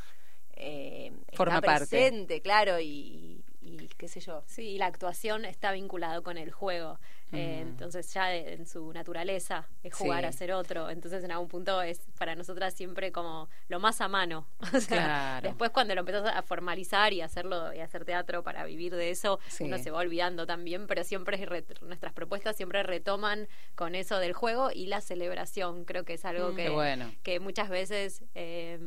eh, 0.59 1.11
Forma 1.33 1.57
está 1.57 1.77
presente, 1.77 2.41
claro, 2.41 2.79
y, 2.79 3.43
y 3.67 3.89
qué 3.97 4.07
sé 4.07 4.19
yo. 4.19 4.43
Sí, 4.47 4.69
y 4.69 4.77
la 4.77 4.85
actuación 4.85 5.45
está 5.45 5.71
vinculado 5.71 6.23
con 6.23 6.37
el 6.37 6.51
juego. 6.51 6.99
Eh, 7.33 7.63
mm. 7.65 7.67
entonces 7.67 8.13
ya 8.13 8.33
en 8.33 8.65
su 8.65 8.93
naturaleza 8.93 9.67
es 9.83 9.93
jugar 9.93 10.25
a 10.25 10.31
ser 10.31 10.53
otro. 10.53 10.89
Entonces 10.89 11.23
en 11.23 11.31
algún 11.31 11.49
punto 11.49 11.81
es 11.81 11.99
para 12.17 12.35
nosotras 12.35 12.73
siempre 12.73 13.11
como 13.11 13.49
lo 13.67 13.79
más 13.79 13.99
a 13.99 14.07
mano. 14.07 14.47
Después 15.41 15.71
cuando 15.71 15.93
lo 15.93 16.01
empezás 16.01 16.33
a 16.33 16.41
formalizar 16.41 17.11
y 17.11 17.21
hacerlo 17.21 17.73
y 17.73 17.79
hacer 17.79 18.05
teatro 18.05 18.43
para 18.43 18.63
vivir 18.63 18.95
de 18.95 19.09
eso, 19.09 19.39
uno 19.59 19.77
se 19.77 19.91
va 19.91 19.99
olvidando 19.99 20.45
también, 20.45 20.87
pero 20.87 21.03
siempre 21.03 21.37
nuestras 21.81 22.13
propuestas 22.13 22.55
siempre 22.55 22.81
retoman 22.83 23.47
con 23.75 23.95
eso 23.95 24.19
del 24.19 24.33
juego 24.33 24.71
y 24.71 24.87
la 24.87 25.01
celebración. 25.01 25.83
Creo 25.83 26.05
que 26.05 26.13
es 26.13 26.23
algo 26.23 26.53
mm. 26.53 26.55
que, 26.55 27.17
que 27.23 27.39
muchas 27.41 27.69
veces 27.69 28.23
eh, 28.35 28.79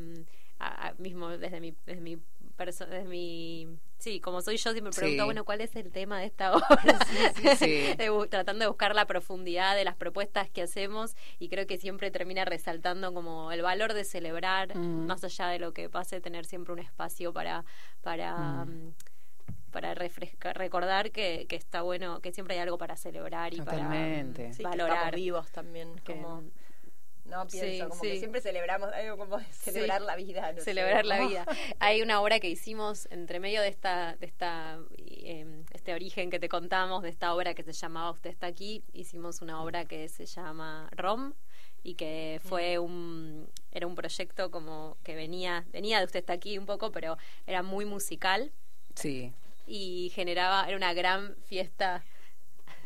mismo 0.99 1.29
desde 1.37 1.61
mi, 1.61 1.75
desde 1.87 2.01
mi 2.01 2.19
desde 2.67 3.05
mi 3.05 3.69
Sí, 4.01 4.19
como 4.19 4.41
soy 4.41 4.57
yo, 4.57 4.73
siempre 4.73 4.95
pregunto, 4.95 5.27
bueno, 5.27 5.45
¿cuál 5.45 5.61
es 5.61 5.77
el 5.77 5.93
tema 5.93 6.19
de 6.19 6.25
esta 6.25 6.53
obra? 6.57 6.67
tratando 8.31 8.65
de 8.65 8.69
buscar 8.69 8.95
la 8.95 9.07
profundidad 9.07 9.77
de 9.77 9.85
las 9.85 9.95
propuestas 9.95 10.49
que 10.49 10.63
hacemos 10.63 11.15
y 11.39 11.51
creo 11.51 11.67
que 11.67 11.77
siempre 11.77 12.11
termina 12.11 12.47
resaltando 12.47 13.13
como 13.13 13.53
el 13.53 13.61
valor 13.61 13.93
de 13.93 14.05
celebrar, 14.05 14.75
mm. 14.75 15.07
más 15.07 15.23
allá 15.23 15.49
de 15.49 15.59
lo 15.59 15.75
que 15.75 15.91
pase, 15.91 16.19
tener 16.23 16.47
siempre 16.47 16.73
un 16.73 16.79
espacio 16.79 17.35
para, 17.35 17.67
para, 18.01 18.65
mm. 18.65 18.71
Mm, 18.71 18.95
para 19.71 19.95
refrescar, 19.95 20.57
recordar 20.57 21.11
que, 21.11 21.45
que, 21.47 21.57
está 21.57 21.83
bueno, 21.83 22.21
que 22.21 22.33
siempre 22.33 22.55
hay 22.55 22.63
algo 22.63 22.79
para 22.79 22.97
celebrar 22.97 23.53
y 23.53 23.61
para 23.61 23.87
valorar. 24.63 25.15
vivos 25.15 25.51
también, 25.53 26.01
como 26.07 26.43
no 27.31 27.47
pienso, 27.47 27.89
como 27.89 28.03
que 28.03 28.19
siempre 28.19 28.41
celebramos 28.41 28.93
algo 28.93 29.17
como 29.17 29.41
celebrar 29.51 30.03
la 30.03 30.17
vida. 30.17 30.55
celebrar 30.59 31.07
la 31.07 31.21
vida. 31.21 31.47
Hay 31.79 32.03
una 32.03 32.21
obra 32.21 32.41
que 32.41 32.49
hicimos 32.49 33.09
entre 33.11 33.41
medio 33.41 33.63
de 33.63 33.69
esta, 33.69 34.17
de 34.17 34.27
esta, 34.27 34.79
em, 34.99 35.65
este 35.73 35.95
origen 35.95 36.31
que 36.31 36.39
te 36.39 36.49
contamos, 36.49 37.03
de 37.03 37.09
esta 37.09 37.35
obra 37.35 37.55
que 37.55 37.63
se 37.63 37.73
llamaba 37.73 38.11
Usted 38.11 38.31
está 38.31 38.47
aquí, 38.47 38.83
hicimos 38.93 39.41
una 39.41 39.63
obra 39.63 39.85
que 39.85 40.09
se 40.09 40.27
llama 40.27 40.89
Rom 40.93 41.33
y 41.83 41.95
que 41.95 42.41
fue 42.45 42.79
un 42.79 43.49
era 43.73 43.87
un 43.87 43.95
proyecto 43.95 44.51
como 44.51 44.99
que 45.03 45.15
venía 45.15 45.65
venía 45.73 45.99
de 45.99 46.05
usted 46.05 46.21
está 46.21 46.35
aquí 46.35 46.59
un 46.59 46.67
poco 46.67 46.93
pero 46.93 47.17
era 47.47 47.63
muy 47.63 47.85
musical. 47.85 48.53
Sí. 48.95 49.33
Y 49.67 50.11
generaba 50.15 50.67
era 50.67 50.77
una 50.77 50.93
gran 50.93 51.37
fiesta 51.47 52.05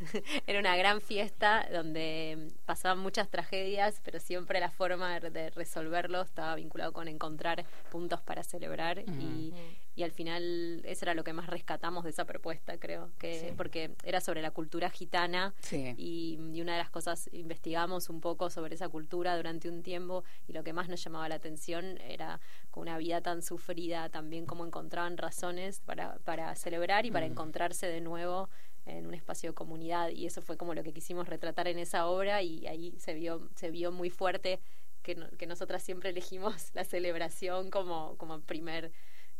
era 0.46 0.58
una 0.58 0.76
gran 0.76 1.00
fiesta 1.00 1.66
donde 1.72 2.48
pasaban 2.64 2.98
muchas 2.98 3.28
tragedias, 3.28 4.00
pero 4.04 4.20
siempre 4.20 4.60
la 4.60 4.70
forma 4.70 5.20
de 5.20 5.50
resolverlo 5.50 6.22
estaba 6.22 6.54
vinculado 6.54 6.92
con 6.92 7.08
encontrar 7.08 7.64
puntos 7.90 8.20
para 8.22 8.42
celebrar 8.42 9.00
y, 9.00 9.52
y, 9.96 10.02
al 10.02 10.10
final 10.10 10.82
eso 10.84 11.04
era 11.04 11.14
lo 11.14 11.24
que 11.24 11.32
más 11.32 11.46
rescatamos 11.46 12.04
de 12.04 12.10
esa 12.10 12.24
propuesta, 12.24 12.78
creo, 12.78 13.10
que 13.18 13.54
porque 13.56 13.94
era 14.04 14.20
sobre 14.20 14.42
la 14.42 14.50
cultura 14.50 14.90
gitana 14.90 15.54
y, 15.70 16.38
y, 16.52 16.60
una 16.60 16.72
de 16.72 16.78
las 16.78 16.90
cosas 16.90 17.28
investigamos 17.32 18.08
un 18.08 18.20
poco 18.20 18.50
sobre 18.50 18.74
esa 18.74 18.88
cultura 18.88 19.36
durante 19.36 19.68
un 19.68 19.82
tiempo 19.82 20.24
y 20.48 20.52
lo 20.52 20.64
que 20.64 20.72
más 20.72 20.88
nos 20.88 21.02
llamaba 21.02 21.28
la 21.28 21.36
atención 21.36 21.98
era 22.00 22.40
con 22.70 22.82
una 22.82 22.98
vida 22.98 23.20
tan 23.20 23.42
sufrida 23.42 24.08
también 24.08 24.46
como 24.46 24.66
encontraban 24.66 25.16
razones 25.16 25.80
para, 25.80 26.16
para 26.24 26.54
celebrar 26.56 27.06
y 27.06 27.10
para 27.10 27.26
encontrarse 27.26 27.86
de 27.86 28.00
nuevo 28.00 28.48
en 28.86 29.06
un 29.06 29.14
espacio 29.14 29.50
de 29.50 29.54
comunidad 29.54 30.10
y 30.10 30.26
eso 30.26 30.42
fue 30.42 30.56
como 30.56 30.74
lo 30.74 30.82
que 30.82 30.92
quisimos 30.92 31.28
retratar 31.28 31.68
en 31.68 31.78
esa 31.78 32.06
obra 32.06 32.42
y 32.42 32.66
ahí 32.66 32.94
se 32.98 33.14
vio 33.14 33.48
se 33.54 33.70
vio 33.70 33.92
muy 33.92 34.10
fuerte 34.10 34.60
que, 35.02 35.16
que 35.38 35.46
nosotras 35.46 35.82
siempre 35.82 36.10
elegimos 36.10 36.70
la 36.74 36.84
celebración 36.84 37.70
como 37.70 38.16
como 38.16 38.40
primer 38.40 38.92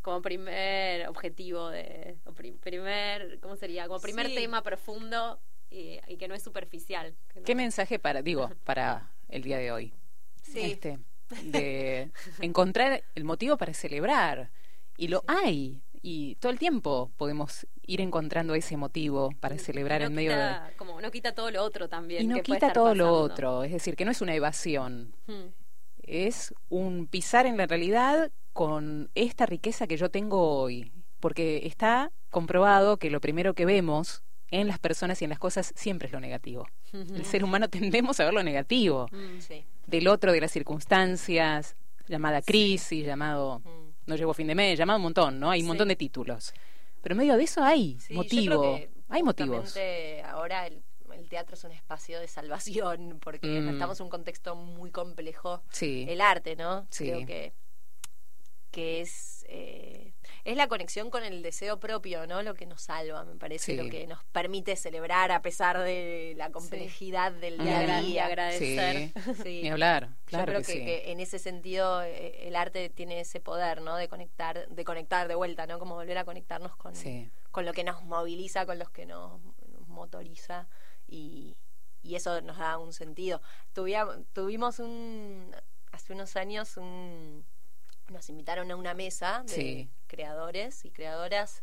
como 0.03 0.23
primer 0.23 1.09
objetivo 1.09 1.71
de 1.71 2.19
primer 2.61 3.41
cómo 3.41 3.57
sería 3.57 3.87
como 3.87 4.01
primer 4.01 4.27
tema 4.35 4.63
profundo 4.63 5.41
y, 5.71 5.99
que 6.19 6.29
no 6.29 6.35
es 6.35 6.43
superficial 6.43 7.15
qué 7.45 7.55
mensaje 7.55 7.99
para 7.99 8.23
digo 8.23 8.51
para 8.65 9.11
el 9.29 9.43
día 9.43 9.59
de 9.59 9.73
hoy 9.73 9.93
sí. 10.43 10.73
este 10.73 10.99
de 11.43 12.13
encontrar 12.41 13.03
el 13.15 13.25
motivo 13.25 13.57
para 13.57 13.75
celebrar 13.75 14.51
y 14.97 15.09
lo 15.09 15.25
hay 15.27 15.83
y 16.07 16.35
todo 16.35 16.53
el 16.53 16.59
tiempo 16.59 17.11
podemos 17.17 17.67
ir 17.87 18.03
encontrando 18.03 18.55
ese 18.55 18.77
motivo 18.77 19.31
para 19.41 19.57
celebrar 19.57 20.03
en 20.03 20.15
medio 20.15 20.37
de... 20.37 20.55
Como 20.77 21.01
no 21.01 21.11
quita 21.11 21.35
todo 21.35 21.51
lo 21.51 21.63
otro 21.65 21.89
también. 21.89 22.25
Y 22.25 22.27
no 22.27 22.43
quita 22.43 22.75
todo 22.75 22.95
lo 22.95 23.11
otro, 23.11 23.65
es 23.65 23.73
decir, 23.73 23.97
que 23.97 24.05
no 24.05 24.11
es 24.11 24.21
una 24.21 24.35
evasión, 24.35 25.15
hmm. 25.27 25.47
es 26.03 26.55
un 26.69 27.07
pisar 27.07 27.47
en 27.47 27.57
la 27.57 27.67
realidad 27.67 28.31
con 28.53 29.11
esta 29.15 29.47
riqueza 29.47 29.87
que 29.87 29.97
yo 29.97 30.11
tengo 30.11 30.61
hoy, 30.61 30.93
porque 31.21 31.63
está 31.65 32.13
comprobado 32.29 32.99
que 32.99 33.09
lo 33.09 33.23
primero 33.23 33.55
que 33.55 33.65
vemos 33.65 34.23
en 34.51 34.69
las 34.69 34.79
personas 34.79 35.23
y 35.23 35.25
en 35.25 35.31
las 35.31 35.39
cosas 35.39 35.73
siempre 35.75 36.09
es 36.09 36.13
lo 36.13 36.21
negativo. 36.21 36.67
El 36.93 37.25
ser 37.25 37.43
humano 37.45 37.71
tendemos 37.71 38.21
a 38.21 38.25
ver 38.27 38.35
lo 38.35 38.43
negativo 38.43 39.09
hmm. 39.11 39.39
del 39.87 40.09
otro, 40.09 40.33
de 40.33 40.43
las 40.43 40.53
circunstancias, 40.53 41.77
llamada 42.09 42.43
crisis, 42.43 43.07
llamado... 43.07 43.61
Hmm 43.61 43.84
no 44.07 44.17
llegó 44.17 44.35
fin 44.35 44.47
de 44.47 44.55
mes, 44.55 44.79
llamado 44.79 44.99
un 44.99 45.05
montón, 45.05 45.39
¿no? 45.39 45.51
Hay 45.51 45.61
un 45.61 45.69
montón 45.69 45.89
de 45.89 45.97
títulos. 45.97 46.53
Pero 47.03 47.13
en 47.13 47.19
medio 47.19 47.37
de 47.37 47.45
eso 47.45 47.63
hay 47.63 47.99
motivo, 48.11 48.81
hay 49.11 49.23
motivos. 49.23 49.77
Ahora 50.25 50.67
el, 50.67 50.83
teatro 51.29 51.55
es 51.55 51.65
un 51.65 51.73
espacio 51.73 52.19
de 52.19 52.29
salvación 52.29 53.19
porque 53.23 53.47
mm. 53.47 53.69
estamos 53.71 54.01
en 54.01 54.05
un 54.05 54.11
contexto 54.11 54.57
muy 54.57 54.91
complejo. 54.91 55.63
Sí. 55.71 56.07
El 56.09 56.21
arte, 56.21 56.57
¿no? 56.57 56.87
Creo 56.97 57.27
que, 57.27 57.53
que 58.71 59.03
es... 59.03 59.45
Eh, 59.49 60.14
es 60.45 60.57
la 60.57 60.69
conexión 60.69 61.11
con 61.11 61.25
el 61.25 61.43
deseo 61.43 61.81
propio, 61.81 62.27
¿no? 62.27 62.43
Lo 62.43 62.55
que 62.55 62.67
nos 62.67 62.83
salva, 62.83 63.25
me 63.25 63.35
parece, 63.35 63.75
lo 63.77 63.89
que 63.89 64.07
nos 64.07 64.23
permite 64.25 64.77
celebrar 64.77 65.33
a 65.33 65.41
pesar 65.41 65.79
de 65.79 66.35
la 66.37 66.51
complejidad 66.51 67.33
del 67.33 67.59
día 67.59 67.81
a 67.81 68.01
día. 68.03 68.27
agradecer. 68.27 69.13
Sí. 69.43 69.63
Ni 69.63 69.71
hablar, 69.71 70.11
claro 70.27 70.53
Yo 70.53 70.63
creo 70.63 70.85
que, 70.85 71.11
en 71.11 71.21
ese 71.21 71.39
sentido 71.39 72.03
eh, 72.03 72.47
el 72.47 72.57
arte 72.57 72.91
tiene 72.91 73.21
ese 73.21 73.41
poder, 73.41 73.81
¿no? 73.81 73.97
De 73.97 74.09
conectar, 74.09 74.69
de 74.69 74.85
conectar 74.85 75.29
de 75.29 75.35
vuelta, 75.35 75.67
¿no? 75.67 75.79
Como 75.79 75.95
volver 75.95 76.19
a 76.19 76.25
conectarnos 76.25 76.77
con, 76.77 76.93
con 77.51 77.65
lo 77.65 77.73
que 77.73 77.85
nos 77.85 78.03
moviliza, 78.05 78.67
con 78.67 78.79
los 78.79 78.91
que 78.91 79.07
nos, 79.07 79.41
motoriza 79.87 80.69
y, 81.07 81.57
y 82.03 82.17
eso 82.17 82.41
nos 82.43 82.59
da 82.59 82.79
un 82.79 82.93
sentido. 82.93 83.41
tuvimos 83.73 84.79
un 84.79 85.55
hace 85.93 86.13
unos 86.13 86.37
años 86.37 86.77
nos 88.09 88.29
invitaron 88.29 88.71
a 88.71 88.77
una 88.77 88.95
mesa 88.95 89.45
de 89.47 89.89
creadores 90.07 90.85
y 90.85 90.91
creadoras 90.91 91.63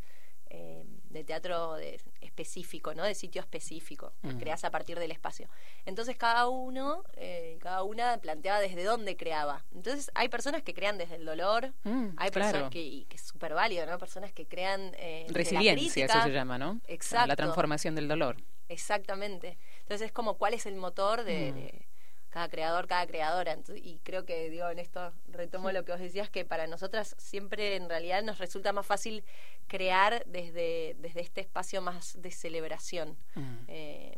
eh, 0.53 0.83
de 1.09 1.23
teatro 1.23 1.77
específico, 2.19 2.93
¿no? 2.93 3.03
De 3.03 3.15
sitio 3.15 3.41
específico, 3.41 4.13
que 4.21 4.37
creas 4.37 4.63
a 4.63 4.71
partir 4.71 4.99
del 4.99 5.11
espacio. 5.11 5.49
Entonces 5.85 6.17
cada 6.17 6.47
uno, 6.47 7.03
eh, 7.15 7.57
cada 7.61 7.83
una 7.83 8.17
planteaba 8.17 8.59
desde 8.59 8.83
dónde 8.83 9.15
creaba. 9.15 9.65
Entonces 9.73 10.11
hay 10.13 10.29
personas 10.29 10.61
que 10.61 10.73
crean 10.73 10.97
desde 10.97 11.15
el 11.15 11.25
dolor, 11.25 11.73
mm, 11.83 12.09
hay 12.17 12.31
personas 12.31 12.69
que, 12.69 12.81
y 12.81 13.05
que 13.05 13.15
es 13.15 13.21
súper 13.21 13.53
válido, 13.53 13.85
¿no? 13.85 13.97
Personas 13.97 14.33
que 14.33 14.45
crean... 14.45 14.93
Eh, 14.97 15.25
Resiliencia, 15.29 16.05
eso 16.05 16.21
se 16.21 16.31
llama, 16.31 16.57
¿no? 16.57 16.81
Exacto. 16.87 17.27
La 17.27 17.35
transformación 17.35 17.95
del 17.95 18.07
dolor. 18.07 18.37
Exactamente. 18.67 19.57
Entonces 19.81 20.07
es 20.07 20.11
como 20.11 20.37
cuál 20.37 20.53
es 20.53 20.65
el 20.65 20.75
motor 20.75 21.23
de 21.23 21.51
mm 21.51 21.90
cada 22.31 22.49
creador, 22.49 22.87
cada 22.87 23.05
creadora. 23.05 23.57
y 23.75 23.99
creo 24.03 24.25
que, 24.25 24.49
digo, 24.49 24.67
en 24.69 24.79
esto 24.79 25.13
retomo 25.27 25.71
lo 25.71 25.85
que 25.85 25.91
os 25.91 25.99
decías, 25.99 26.29
que 26.29 26.45
para 26.45 26.65
nosotras 26.65 27.15
siempre 27.19 27.75
en 27.75 27.89
realidad 27.89 28.23
nos 28.23 28.39
resulta 28.39 28.73
más 28.73 28.85
fácil 28.85 29.23
crear 29.67 30.23
desde, 30.25 30.95
desde 30.99 31.21
este 31.21 31.41
espacio 31.41 31.81
más 31.81 32.19
de 32.21 32.31
celebración. 32.31 33.17
Mm. 33.35 33.57
Eh, 33.67 34.17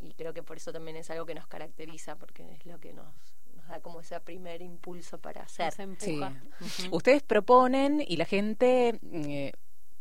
y 0.00 0.12
creo 0.14 0.34
que 0.34 0.42
por 0.42 0.56
eso 0.56 0.72
también 0.72 0.96
es 0.96 1.10
algo 1.10 1.26
que 1.26 1.34
nos 1.34 1.46
caracteriza, 1.46 2.16
porque 2.16 2.52
es 2.52 2.66
lo 2.66 2.78
que 2.78 2.92
nos, 2.92 3.06
da 3.68 3.80
como 3.80 4.00
ese 4.00 4.18
primer 4.20 4.60
impulso 4.60 5.18
para 5.18 5.42
hacer. 5.42 5.72
Ustedes 6.90 7.22
proponen 7.22 8.04
y 8.06 8.16
la 8.16 8.24
gente 8.24 8.98
eh, 9.12 9.52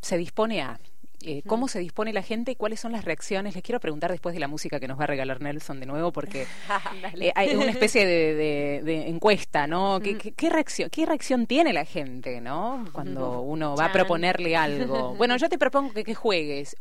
se 0.02 0.18
dispone 0.18 0.62
a 0.62 0.80
eh, 1.24 1.42
cómo 1.48 1.68
se 1.68 1.80
dispone 1.80 2.14
la 2.14 2.22
gente 2.22 2.52
y 2.52 2.56
cuáles 2.56 2.80
son 2.80 2.92
las 2.92 3.04
reacciones. 3.04 3.56
Les 3.56 3.64
quiero 3.64 3.80
preguntar 3.80 4.12
después 4.12 4.34
de 4.34 4.40
la 4.40 4.48
música 4.48 4.80
que 4.80 4.88
nos 4.88 5.00
va 5.00 5.06
a 5.06 5.08
regalar 5.08 5.42
Nelson 5.42 5.80
de 5.80 5.88
nuevo, 5.88 6.12
porque 6.12 6.46
eh, 7.20 7.32
hay 7.36 7.56
una 7.56 7.72
especie 7.72 8.06
de, 8.06 9.08
encuesta, 9.08 9.66
¿no? 9.66 10.00
¿Qué, 10.00 10.50
reacción, 10.50 10.90
¿Qué 10.92 11.06
reacción 11.06 11.48
tiene 11.48 11.74
la 11.74 11.86
gente, 11.86 12.40
no? 12.40 12.86
Cuando 12.92 13.42
uno 13.42 13.76
va 13.76 13.86
a 13.86 13.92
proponerle 13.92 14.56
algo. 14.56 15.16
Bueno, 15.18 15.36
yo 15.38 15.50
te 15.50 15.58
propongo 15.58 15.94
que, 15.94 16.14
juegues. 16.14 16.76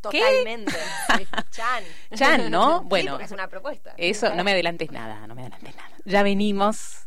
Totalmente. 0.00 0.72
Chan. 1.50 1.84
Chan, 2.14 2.50
¿no? 2.50 2.82
Bueno. 2.82 3.20
es 3.20 3.30
una 3.30 3.46
propuesta. 3.48 3.94
Eso, 3.96 4.34
no 4.34 4.42
me 4.42 4.52
adelantes 4.52 4.90
nada, 4.90 5.26
no 5.26 5.34
me 5.34 5.42
adelantes 5.42 5.76
nada. 5.76 5.90
Ya 6.04 6.22
venimos. 6.22 7.06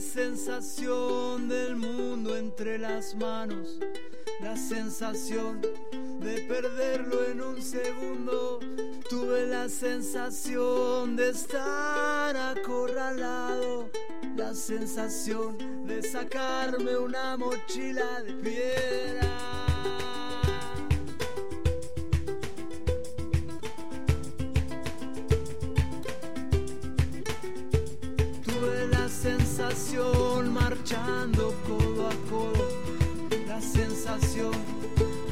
Sensación 0.00 1.48
del 1.48 1.76
mundo 1.76 2.36
entre 2.36 2.78
las 2.78 3.14
manos, 3.14 3.78
la 4.40 4.56
sensación 4.56 5.60
de 6.20 6.40
perderlo 6.42 7.26
en 7.26 7.42
un 7.42 7.62
segundo. 7.62 8.60
Tuve 9.08 9.46
la 9.46 9.68
sensación 9.68 11.16
de 11.16 11.30
estar 11.30 12.36
acorralado, 12.36 13.90
la 14.36 14.54
sensación 14.54 15.86
de 15.86 16.02
sacarme 16.02 16.96
una 16.96 17.36
mochila 17.36 18.22
de 18.22 18.32
piedra. 18.34 19.39
Marchando 30.44 31.54
codo 31.66 32.08
a 32.08 32.14
codo, 32.30 32.68
la 33.46 33.60
sensación 33.60 34.52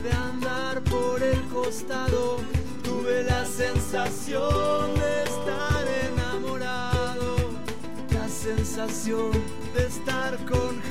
de 0.02 0.10
andar 0.10 0.82
por 0.84 1.22
el 1.22 1.40
costado, 1.48 2.38
tuve 2.82 3.24
la 3.24 3.44
sensación 3.44 4.94
de 4.94 5.22
estar 5.24 5.84
enamorado, 6.10 7.36
la 8.10 8.28
sensación 8.28 9.32
de 9.74 9.86
estar 9.86 10.36
congelándome. 10.38 10.87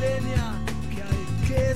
Leña 0.00 0.60
que 0.90 1.02
hay 1.02 1.48
que 1.48 1.74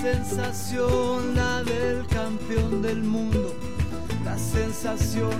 sensación, 0.00 1.34
la 1.34 1.62
del 1.62 2.06
campeón 2.06 2.80
del 2.80 3.02
mundo, 3.02 3.54
la 4.24 4.38
sensación 4.38 5.30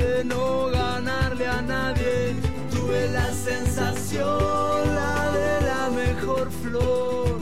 de 0.00 0.24
no 0.24 0.66
ganarle 0.70 1.46
a 1.46 1.62
nadie. 1.62 2.34
Tuve 2.70 3.08
la 3.10 3.32
sensación, 3.32 4.94
la 5.00 5.30
de 5.38 5.60
la 5.70 5.90
mejor 6.02 6.50
flor, 6.62 7.38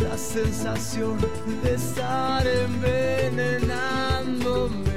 la 0.00 0.16
sensación 0.16 1.18
de 1.62 1.74
estar 1.74 2.46
envenenándome. 2.46 4.88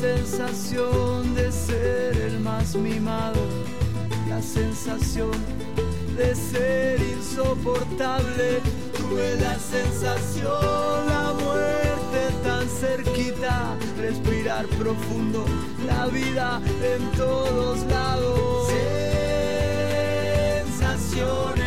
Sensación 0.00 1.34
de 1.34 1.50
ser 1.50 2.16
el 2.16 2.38
más 2.40 2.74
mimado, 2.74 3.40
la 4.28 4.42
sensación 4.42 5.30
de 6.16 6.34
ser 6.34 7.00
insoportable. 7.00 8.60
Tuve 8.96 9.36
la 9.36 9.58
sensación, 9.58 11.06
la 11.08 11.32
muerte 11.32 12.30
tan 12.42 12.68
cerquita, 12.68 13.76
respirar 13.98 14.66
profundo, 14.66 15.44
la 15.86 16.06
vida 16.06 16.60
en 16.82 17.10
todos 17.12 17.82
lados. 17.86 18.68
Sensaciones 20.66 21.63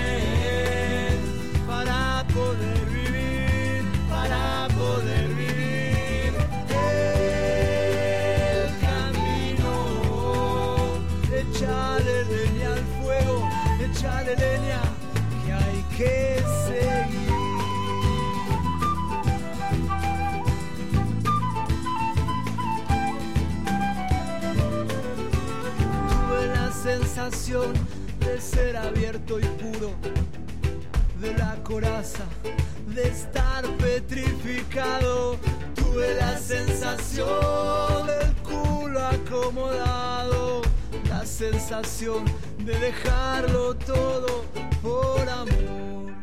echale 14.28 14.36
leña 14.36 14.82
que 15.46 15.54
hay 15.54 15.86
que 15.98 16.44
seguir. 16.68 17.28
Tuve 26.10 26.48
la 26.48 26.72
sensación 26.72 27.74
de 28.20 28.42
ser 28.42 28.78
abierto 28.78 29.40
y 29.40 29.44
puro, 29.44 29.92
de 31.22 31.34
la 31.38 31.56
coraza, 31.64 32.26
de 32.88 33.08
estar 33.08 33.66
petrificado. 33.78 35.38
Tuve 35.76 36.16
la 36.16 36.38
sensación 36.38 38.08
del 38.08 38.34
culo 38.44 39.00
acomodado, 39.06 40.62
la 41.10 41.26
sensación 41.26 42.26
de 42.68 42.78
dejarlo 42.80 43.74
todo 43.76 44.44
por 44.82 45.30
amor. 45.30 46.14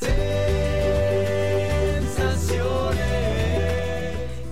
Sensaciones. 0.00 0.20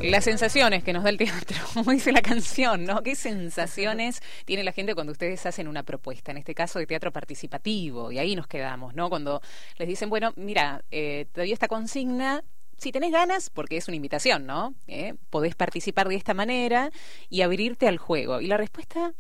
Las 0.03 0.23
sensaciones 0.23 0.85
que 0.85 0.93
nos 0.93 1.03
da 1.03 1.11
el 1.11 1.17
teatro, 1.17 1.57
como 1.75 1.91
dice 1.91 2.13
la 2.13 2.23
canción, 2.23 2.85
¿no? 2.85 3.03
¿Qué 3.03 3.17
sensaciones 3.17 4.23
tiene 4.45 4.63
la 4.63 4.71
gente 4.71 4.95
cuando 4.95 5.11
ustedes 5.11 5.45
hacen 5.47 5.67
una 5.67 5.83
propuesta, 5.83 6.31
en 6.31 6.39
este 6.39 6.55
caso 6.55 6.79
de 6.79 6.87
teatro 6.87 7.13
participativo? 7.13 8.13
Y 8.13 8.21
ahí 8.21 8.37
nos 8.37 8.47
quedamos, 8.47 8.95
¿no? 8.95 9.11
Cuando 9.11 9.43
les 9.79 9.89
dicen, 9.89 10.11
bueno, 10.11 10.33
mira, 10.37 10.85
eh, 10.93 11.27
todavía 11.33 11.55
esta 11.55 11.67
consigna, 11.67 12.45
si 12.79 12.93
tenés 12.93 13.11
ganas, 13.11 13.51
porque 13.51 13.79
es 13.79 13.89
una 13.89 13.97
invitación, 13.97 14.47
¿no? 14.47 14.75
¿Eh? 14.87 15.15
Podés 15.29 15.57
participar 15.57 16.09
de 16.09 16.15
esta 16.15 16.35
manera 16.35 16.93
y 17.29 17.43
abrirte 17.43 17.89
al 17.89 17.99
juego. 17.99 18.41
Y 18.41 18.47
la 18.47 18.57
respuesta 18.57 19.13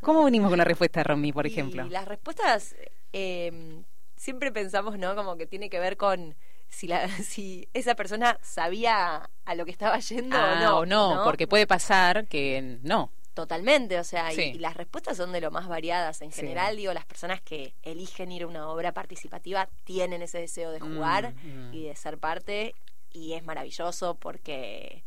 ¿Cómo 0.00 0.24
venimos 0.24 0.48
con 0.50 0.58
la 0.58 0.64
respuesta, 0.64 1.02
Romy, 1.02 1.32
por 1.32 1.46
ejemplo? 1.46 1.84
Las 1.84 2.06
respuestas 2.06 2.74
eh, 3.12 3.82
siempre 4.16 4.50
pensamos, 4.52 4.98
¿no? 4.98 5.14
Como 5.14 5.36
que 5.36 5.46
tiene 5.46 5.68
que 5.70 5.78
ver 5.78 5.96
con 5.96 6.34
si, 6.68 6.86
la, 6.88 7.08
si 7.22 7.68
esa 7.74 7.94
persona 7.94 8.38
sabía 8.42 9.28
a 9.44 9.54
lo 9.54 9.64
que 9.64 9.70
estaba 9.70 9.98
yendo 9.98 10.36
o 10.36 10.40
Ah, 10.40 10.60
no, 10.62 10.78
o 10.78 10.86
no, 10.86 11.20
porque 11.24 11.46
puede 11.46 11.66
pasar 11.66 12.26
que 12.26 12.78
no. 12.82 13.10
Totalmente, 13.34 13.98
o 14.00 14.04
sea, 14.04 14.32
y- 14.32 14.36
Sí. 14.36 14.42
y, 14.54 14.58
las 14.58 14.74
respuestas 14.78 15.18
son 15.18 15.30
de 15.30 15.42
lo 15.42 15.50
más 15.50 15.68
variadas. 15.68 16.22
En 16.22 16.32
Sí. 16.32 16.40
general, 16.40 16.74
digo, 16.76 16.94
las 16.94 17.04
personas 17.04 17.42
que 17.42 17.74
eligen 17.82 18.32
ir 18.32 18.44
a 18.44 18.46
una 18.46 18.68
obra 18.70 18.92
participativa 18.92 19.68
tienen 19.84 20.22
ese 20.22 20.38
deseo 20.38 20.70
de 20.70 20.80
jugar 20.80 21.34
Mm, 21.44 21.68
mm. 21.70 21.74
y 21.74 21.82
de 21.84 21.94
ser 21.96 22.16
parte, 22.16 22.74
y 23.12 23.34
es 23.34 23.44
maravilloso 23.44 24.14
porque 24.14 25.04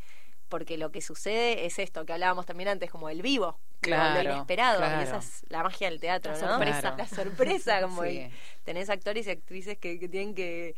porque 0.50 0.78
lo 0.78 0.92
que 0.92 1.02
sucede 1.02 1.66
es 1.66 1.80
esto 1.80 2.06
que 2.06 2.14
hablábamos 2.14 2.46
también 2.46 2.70
antes, 2.70 2.90
como 2.90 3.10
el 3.10 3.22
vivo, 3.22 3.58
Claro, 3.82 4.24
lo 4.24 4.32
inesperado, 4.34 4.80
claro. 4.80 5.00
y 5.00 5.04
esa 5.06 5.18
es 5.20 5.44
la 5.48 5.64
magia 5.64 5.90
del 5.90 6.02
teatro, 6.02 6.34
La 6.34 6.42
¿no? 6.42 6.48
sorpresa. 6.50 6.82
Claro. 6.82 6.98
La 6.98 7.08
sorpresa, 7.08 7.82
como 7.82 8.04
Sí. 8.04 8.30
tenés 8.66 8.90
actores 8.90 9.26
y 9.28 9.30
actrices 9.30 9.78
que, 9.78 10.00
que 10.00 10.10
tienen 10.10 10.36
que, 10.36 10.76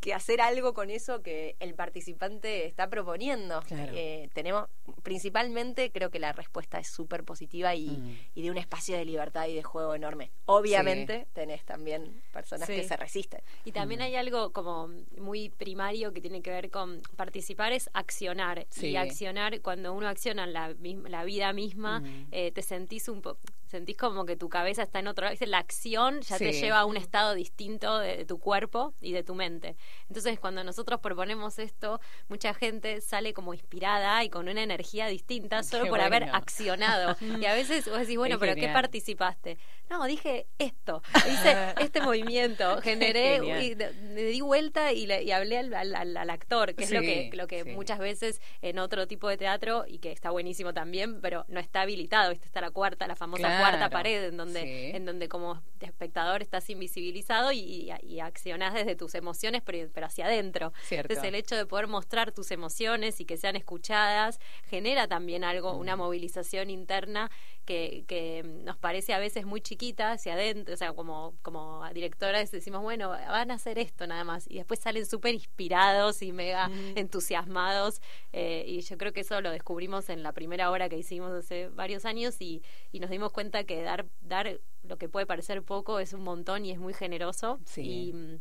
que 0.00 0.14
hacer 0.14 0.40
algo 0.40 0.74
con 0.74 0.90
eso 0.90 1.22
que 1.22 1.56
el 1.60 1.74
participante 1.74 2.66
está 2.66 2.88
proponiendo. 2.88 3.60
Claro. 3.62 3.92
Eh, 3.96 4.28
tenemos, 4.32 4.68
principalmente, 5.02 5.90
creo 5.90 6.10
que 6.10 6.18
la 6.20 6.32
respuesta 6.32 6.78
es 6.78 6.86
súper 6.88 7.24
positiva 7.24 7.74
y, 7.74 7.88
Mm. 7.88 8.18
y 8.36 8.42
de 8.42 8.50
un 8.50 8.58
espacio 8.58 8.96
de 8.96 9.04
libertad 9.04 9.46
y 9.48 9.54
de 9.54 9.62
juego 9.62 9.94
enorme. 9.94 10.30
Obviamente, 10.46 11.22
Sí. 11.24 11.30
tenés 11.32 11.64
también 11.64 12.22
personas 12.32 12.66
Sí. 12.68 12.76
que 12.76 12.84
se 12.84 12.96
resisten. 12.96 13.40
Y 13.64 13.72
también 13.72 14.00
hay 14.02 14.14
algo 14.14 14.52
como 14.52 14.88
muy 15.16 15.48
primario 15.48 16.12
que 16.12 16.20
tiene 16.20 16.42
que 16.42 16.50
ver 16.50 16.70
con 16.70 17.02
participar 17.16 17.72
es 17.72 17.90
accionar. 17.94 18.66
Sí. 18.70 18.88
Y 18.90 18.96
accionar, 18.96 19.60
cuando 19.62 19.92
uno 19.92 20.06
acciona 20.08 20.44
en 20.44 20.52
la, 20.52 20.74
misma- 20.74 21.08
la 21.08 21.24
vida 21.24 21.52
misma, 21.52 22.00
Mm. 22.00 22.26
eh, 22.30 22.52
te 22.52 22.62
sentís 22.62 23.08
un 23.08 23.22
poco 23.22 23.40
sentís 23.68 23.96
como 23.96 24.24
que 24.24 24.36
tu 24.36 24.48
cabeza 24.48 24.82
está 24.82 24.98
en 24.98 25.08
otro 25.08 25.24
lado. 25.26 25.36
La 25.46 25.58
acción 25.58 26.20
ya 26.22 26.38
te 26.38 26.52
lleva 26.52 26.80
a 26.80 26.84
un 26.84 26.96
estado 26.96 27.34
distinto 27.34 27.98
de, 27.98 28.16
de 28.18 28.24
tu 28.24 28.38
cuerpo 28.38 28.94
y 29.00 29.12
de 29.12 29.22
tu 29.22 29.34
mente. 29.34 29.76
Entonces, 30.08 30.38
cuando 30.40 30.64
nosotros 30.64 31.00
proponemos 31.00 31.58
esto, 31.58 32.00
mucha 32.28 32.54
gente 32.54 33.00
sale 33.00 33.32
como 33.34 33.54
inspirada 33.54 34.24
y 34.24 34.30
con 34.30 34.48
una 34.48 34.62
energía 34.62 35.06
distinta 35.06 35.62
solo 35.62 35.84
Qué 35.84 35.90
por 35.90 36.00
haber 36.00 36.24
accionado. 36.24 37.16
y 37.40 37.44
a 37.44 37.54
veces 37.54 37.88
vos 37.88 37.98
decís, 38.00 38.16
bueno, 38.16 38.38
pero 38.38 38.54
¿qué 38.54 38.68
participaste? 38.68 39.58
No, 39.90 40.04
dije 40.06 40.46
esto. 40.58 41.02
Hice 41.26 41.74
este 41.80 42.00
movimiento. 42.00 42.80
Generé 42.82 43.36
y 43.36 43.74
le 43.74 44.24
di 44.24 44.40
vuelta 44.40 44.92
y, 44.92 45.06
le- 45.06 45.22
y 45.22 45.30
hablé 45.30 45.58
al, 45.58 45.74
al- 45.74 45.94
al- 45.94 46.16
al 46.16 46.30
actor, 46.30 46.74
que 46.74 46.84
es 46.84 46.90
lo 46.90 47.00
que, 47.00 47.30
lo 47.34 47.46
que 47.46 47.64
sí. 47.64 47.70
muchas 47.70 47.98
veces 47.98 48.40
en 48.62 48.78
otro 48.78 49.06
tipo 49.06 49.28
de 49.28 49.36
teatro, 49.36 49.84
y 49.86 49.98
que 49.98 50.12
está 50.12 50.30
buenísimo 50.30 50.72
también, 50.74 51.20
pero 51.20 51.44
no 51.48 51.60
está 51.60 51.82
habilitado. 51.82 52.30
¿viste? 52.30 52.46
Está 52.46 52.60
la 52.60 52.70
cuarta, 52.70 53.06
la 53.06 53.16
famosa 53.16 53.42
Claro, 53.44 53.57
cuarta 53.58 53.90
pared, 53.90 54.24
en 54.24 54.36
donde, 54.36 54.62
sí. 54.62 54.96
en 54.96 55.04
donde 55.04 55.28
como 55.28 55.62
espectador 55.80 56.42
estás 56.42 56.68
invisibilizado 56.70 57.52
y, 57.52 57.92
y, 58.02 58.20
accionás 58.20 58.74
desde 58.74 58.96
tus 58.96 59.14
emociones, 59.14 59.62
pero, 59.64 59.88
pero 59.92 60.06
hacia 60.06 60.26
adentro. 60.26 60.72
Cierto. 60.82 61.12
Entonces 61.12 61.28
el 61.28 61.34
hecho 61.34 61.56
de 61.56 61.66
poder 61.66 61.86
mostrar 61.86 62.32
tus 62.32 62.50
emociones 62.50 63.20
y 63.20 63.24
que 63.24 63.36
sean 63.36 63.56
escuchadas 63.56 64.40
genera 64.68 65.06
también 65.06 65.44
algo, 65.44 65.74
una 65.76 65.96
movilización 65.96 66.70
interna 66.70 67.30
que, 67.68 68.04
que 68.06 68.42
nos 68.64 68.78
parece 68.78 69.12
a 69.12 69.18
veces 69.18 69.44
muy 69.44 69.60
chiquita 69.60 70.12
hacia 70.12 70.32
adentro, 70.32 70.72
o 70.72 70.76
sea, 70.76 70.94
como, 70.94 71.34
como 71.42 71.86
directoras 71.92 72.50
decimos, 72.50 72.82
bueno, 72.82 73.10
van 73.10 73.50
a 73.50 73.54
hacer 73.54 73.78
esto 73.78 74.06
nada 74.06 74.24
más, 74.24 74.46
y 74.48 74.56
después 74.56 74.80
salen 74.80 75.04
súper 75.04 75.34
inspirados 75.34 76.22
y 76.22 76.32
mega 76.32 76.70
entusiasmados, 76.94 78.00
eh, 78.32 78.64
y 78.66 78.80
yo 78.80 78.96
creo 78.96 79.12
que 79.12 79.20
eso 79.20 79.40
lo 79.42 79.50
descubrimos 79.50 80.08
en 80.08 80.22
la 80.22 80.32
primera 80.32 80.70
obra 80.70 80.88
que 80.88 80.96
hicimos 80.96 81.30
hace 81.32 81.68
varios 81.68 82.06
años 82.06 82.40
y, 82.40 82.62
y 82.90 83.00
nos 83.00 83.10
dimos 83.10 83.32
cuenta 83.32 83.47
que 83.50 83.82
dar, 83.82 84.06
dar 84.20 84.60
lo 84.82 84.96
que 84.98 85.08
puede 85.08 85.26
parecer 85.26 85.62
poco 85.62 85.98
es 86.00 86.12
un 86.12 86.22
montón 86.22 86.64
y 86.64 86.70
es 86.70 86.78
muy 86.78 86.94
generoso. 86.94 87.58
Sí. 87.64 88.08
Y, 88.08 88.12
mm, 88.12 88.40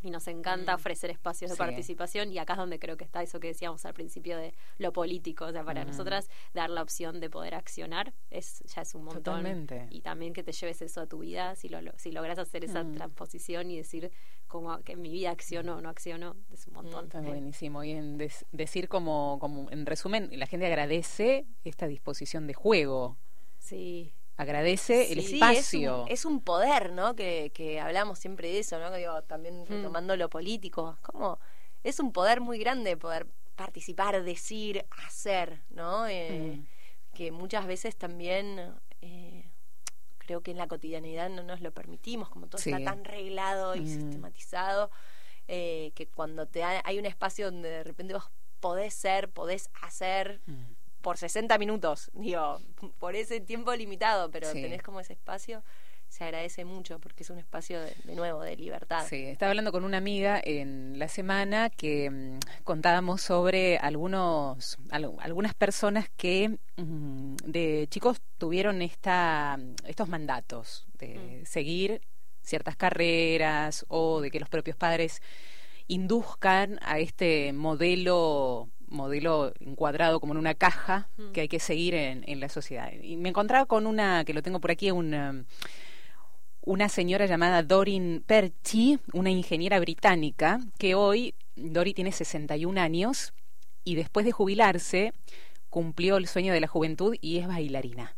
y 0.00 0.10
nos 0.10 0.28
encanta 0.28 0.76
ofrecer 0.76 1.10
espacios 1.10 1.50
de 1.50 1.56
Sí. 1.56 1.58
participación 1.58 2.30
y 2.30 2.38
acá 2.38 2.52
es 2.52 2.58
donde 2.58 2.78
creo 2.78 2.96
que 2.96 3.02
está 3.02 3.20
eso 3.20 3.40
que 3.40 3.48
decíamos 3.48 3.84
al 3.84 3.94
principio 3.94 4.38
de 4.38 4.54
lo 4.78 4.92
político, 4.92 5.46
o 5.46 5.50
sea, 5.50 5.64
para 5.64 5.82
Mm. 5.84 5.88
nosotras 5.88 6.28
dar 6.54 6.70
la 6.70 6.82
opción 6.82 7.18
de 7.18 7.28
poder 7.28 7.56
accionar 7.56 8.12
es 8.30 8.60
ya 8.72 8.82
es 8.82 8.94
un 8.94 9.02
montón 9.02 9.24
Totalmente. 9.24 9.88
y 9.90 10.02
también 10.02 10.34
que 10.34 10.44
te 10.44 10.52
lleves 10.52 10.82
eso 10.82 11.00
a 11.00 11.06
tu 11.08 11.18
vida 11.18 11.56
si 11.56 11.68
lo, 11.68 11.80
lo- 11.80 11.98
si 11.98 12.12
logras 12.12 12.38
hacer 12.38 12.62
esa 12.62 12.84
Mm. 12.84 12.94
transposición 12.94 13.72
y 13.72 13.76
decir 13.76 14.12
como 14.46 14.78
que 14.84 14.92
en 14.92 15.02
mi 15.02 15.10
vida 15.10 15.30
acciono 15.32 15.74
o 15.78 15.80
no 15.80 15.88
acciono 15.88 16.36
es 16.52 16.68
un 16.68 16.74
montón. 16.74 17.06
Está 17.06 17.18
Eh, 17.18 17.26
buenísimo. 17.26 17.82
Y 17.82 17.90
en 17.90 18.18
des- 18.18 18.46
decir 18.52 18.88
como, 18.88 19.38
como, 19.40 19.68
en 19.72 19.84
resumen, 19.84 20.30
la 20.32 20.46
gente 20.46 20.66
agradece 20.66 21.44
esta 21.64 21.88
disposición 21.88 22.46
de 22.46 22.54
juego. 22.54 23.16
Sí. 23.58 24.12
Agradece 24.38 25.12
el 25.12 25.18
espacio. 25.18 26.04
Es 26.04 26.04
un, 26.06 26.12
es 26.12 26.24
un 26.24 26.40
poder, 26.40 26.92
¿no? 26.92 27.14
Que, 27.14 27.50
que 27.52 27.80
hablamos 27.80 28.18
siempre 28.18 28.48
de 28.48 28.60
eso, 28.60 28.78
¿no? 28.78 28.90
Que 28.90 28.98
digo, 28.98 29.20
también 29.24 29.62
Mm. 29.62 29.66
retomando 29.66 30.16
lo 30.16 30.30
político. 30.30 30.96
Como 31.02 31.38
es 31.84 32.00
un 32.00 32.12
poder 32.12 32.40
muy 32.40 32.58
grande 32.58 32.96
poder 32.96 33.26
participar, 33.56 34.22
decir, 34.22 34.86
hacer, 35.06 35.60
¿no? 35.70 36.06
Eh, 36.08 36.56
Mm. 36.56 36.66
Que 37.14 37.32
muchas 37.32 37.66
veces 37.66 37.96
también 37.96 38.74
eh, 39.00 39.50
creo 40.18 40.40
que 40.42 40.50
en 40.52 40.56
la 40.58 40.68
cotidianidad 40.68 41.28
no 41.30 41.42
nos 41.42 41.60
lo 41.60 41.72
permitimos, 41.72 42.28
como 42.28 42.46
todo 42.46 42.60
Sí. 42.60 42.70
está 42.70 42.84
tan 42.84 43.04
reglado 43.04 43.74
y 43.74 43.80
Mm. 43.80 43.86
sistematizado, 43.86 44.90
eh, 45.48 45.90
que 45.96 46.06
cuando 46.06 46.46
te 46.46 46.60
da- 46.60 46.82
hay 46.84 46.98
un 46.98 47.06
espacio 47.06 47.46
donde 47.46 47.68
de 47.70 47.82
repente 47.84 48.14
vos 48.14 48.30
podés 48.60 48.94
ser, 48.94 49.30
podés 49.30 49.70
hacer. 49.82 50.40
Por 51.08 51.16
60 51.16 51.56
minutos, 51.56 52.10
digo, 52.12 52.60
por 52.98 53.16
ese 53.16 53.40
tiempo 53.40 53.74
limitado, 53.74 54.30
pero 54.30 54.46
Sí. 54.52 54.60
tenés 54.60 54.82
como 54.82 55.00
ese 55.00 55.14
espacio, 55.14 55.62
se 56.06 56.22
agradece 56.24 56.66
mucho 56.66 56.98
porque 56.98 57.22
es 57.22 57.30
un 57.30 57.38
espacio 57.38 57.80
de, 57.80 57.94
de 58.04 58.14
nuevo 58.14 58.42
de 58.42 58.54
libertad. 58.56 59.06
Sí, 59.08 59.24
estaba 59.24 59.48
hablando 59.52 59.72
con 59.72 59.84
una 59.84 59.96
amiga 59.96 60.38
en 60.44 60.98
la 60.98 61.08
semana 61.08 61.70
que 61.70 62.10
mm, 62.10 62.38
contábamos 62.62 63.22
sobre 63.22 63.78
algunos 63.78 64.76
al- 64.90 65.14
algunas 65.20 65.54
personas 65.54 66.10
que 66.14 66.58
mm, 66.76 67.36
de 67.36 67.86
chicos 67.88 68.20
tuvieron 68.36 68.82
esta 68.82 69.58
estos 69.86 70.08
mandatos 70.10 70.86
de 70.98 71.42
seguir 71.46 72.02
ciertas 72.42 72.76
carreras 72.76 73.86
o 73.88 74.20
de 74.20 74.30
que 74.30 74.40
los 74.40 74.50
propios 74.50 74.76
padres 74.76 75.22
induzcan 75.86 76.78
a 76.82 76.98
este 76.98 77.54
modelo 77.54 78.68
modelo 78.88 79.52
encuadrado 79.60 80.20
como 80.20 80.32
en 80.34 80.38
una 80.38 80.54
caja 80.54 81.08
Mm. 81.16 81.32
que 81.32 81.40
hay 81.42 81.48
que 81.48 81.60
seguir 81.60 81.94
en, 81.94 82.24
en 82.26 82.40
la 82.40 82.48
sociedad. 82.48 82.90
Y 83.02 83.16
me 83.16 83.28
encontraba 83.30 83.66
con 83.66 83.86
una, 83.86 84.24
que 84.24 84.34
lo 84.34 84.42
tengo 84.42 84.60
por 84.60 84.70
aquí, 84.70 84.90
una, 84.90 85.44
una 86.62 86.88
señora 86.88 87.26
llamada 87.26 87.62
Dorin 87.62 88.22
Perchi, 88.26 88.98
una 89.12 89.30
ingeniera 89.30 89.80
británica, 89.80 90.60
que 90.78 90.94
hoy, 90.94 91.34
Dori 91.56 91.94
tiene 91.94 92.12
61 92.12 92.80
años 92.80 93.32
y 93.84 93.94
después 93.94 94.26
de 94.26 94.32
jubilarse 94.32 95.12
cumplió 95.70 96.16
el 96.18 96.26
sueño 96.26 96.52
de 96.52 96.60
la 96.60 96.66
juventud 96.66 97.16
y 97.20 97.38
es 97.38 97.48
bailarina. 97.48 98.14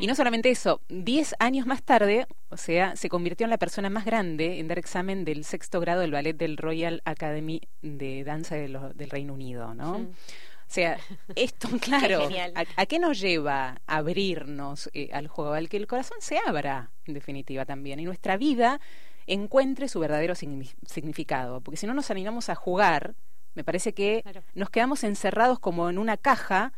Y 0.00 0.06
no 0.06 0.14
solamente 0.14 0.50
eso, 0.50 0.80
10 0.88 1.34
años 1.38 1.66
más 1.66 1.82
tarde, 1.82 2.26
o 2.50 2.56
sea, 2.56 2.96
se 2.96 3.08
convirtió 3.08 3.44
en 3.44 3.50
la 3.50 3.58
persona 3.58 3.90
más 3.90 4.04
grande 4.04 4.58
en 4.58 4.68
dar 4.68 4.78
examen 4.78 5.24
del 5.24 5.44
sexto 5.44 5.80
grado 5.80 6.00
del 6.00 6.12
ballet 6.12 6.36
del 6.36 6.56
Royal 6.56 7.02
Academy 7.04 7.60
de 7.82 8.24
Danza 8.24 8.54
de 8.56 8.68
lo- 8.68 8.92
del 8.94 9.10
Reino 9.10 9.34
Unido, 9.34 9.74
¿no? 9.74 9.96
O 9.96 10.74
sea, 10.74 10.96
esto, 11.36 11.68
claro. 11.80 12.28
¿a, 12.54 12.64
a 12.82 12.86
qué 12.86 12.98
nos 12.98 13.20
lleva 13.20 13.80
a 13.86 13.96
abrirnos 13.98 14.88
eh, 14.94 15.10
al 15.12 15.28
juego? 15.28 15.52
Al 15.52 15.68
que 15.68 15.76
el 15.76 15.86
corazón 15.86 16.16
se 16.20 16.38
abra, 16.46 16.90
en 17.04 17.14
definitiva, 17.14 17.64
también, 17.66 18.00
y 18.00 18.04
nuestra 18.04 18.36
vida 18.38 18.80
encuentre 19.26 19.88
su 19.88 20.00
verdadero 20.00 20.34
signi- 20.34 20.74
significado. 20.86 21.60
Porque 21.60 21.76
si 21.76 21.86
no 21.86 21.94
nos 21.94 22.10
animamos 22.10 22.48
a 22.48 22.54
jugar, 22.54 23.14
me 23.54 23.64
parece 23.64 23.92
que 23.92 24.22
Claro. 24.22 24.42
nos 24.54 24.70
quedamos 24.70 25.04
encerrados 25.04 25.58
como 25.58 25.90
en 25.90 25.98
una 25.98 26.16
caja. 26.16 26.72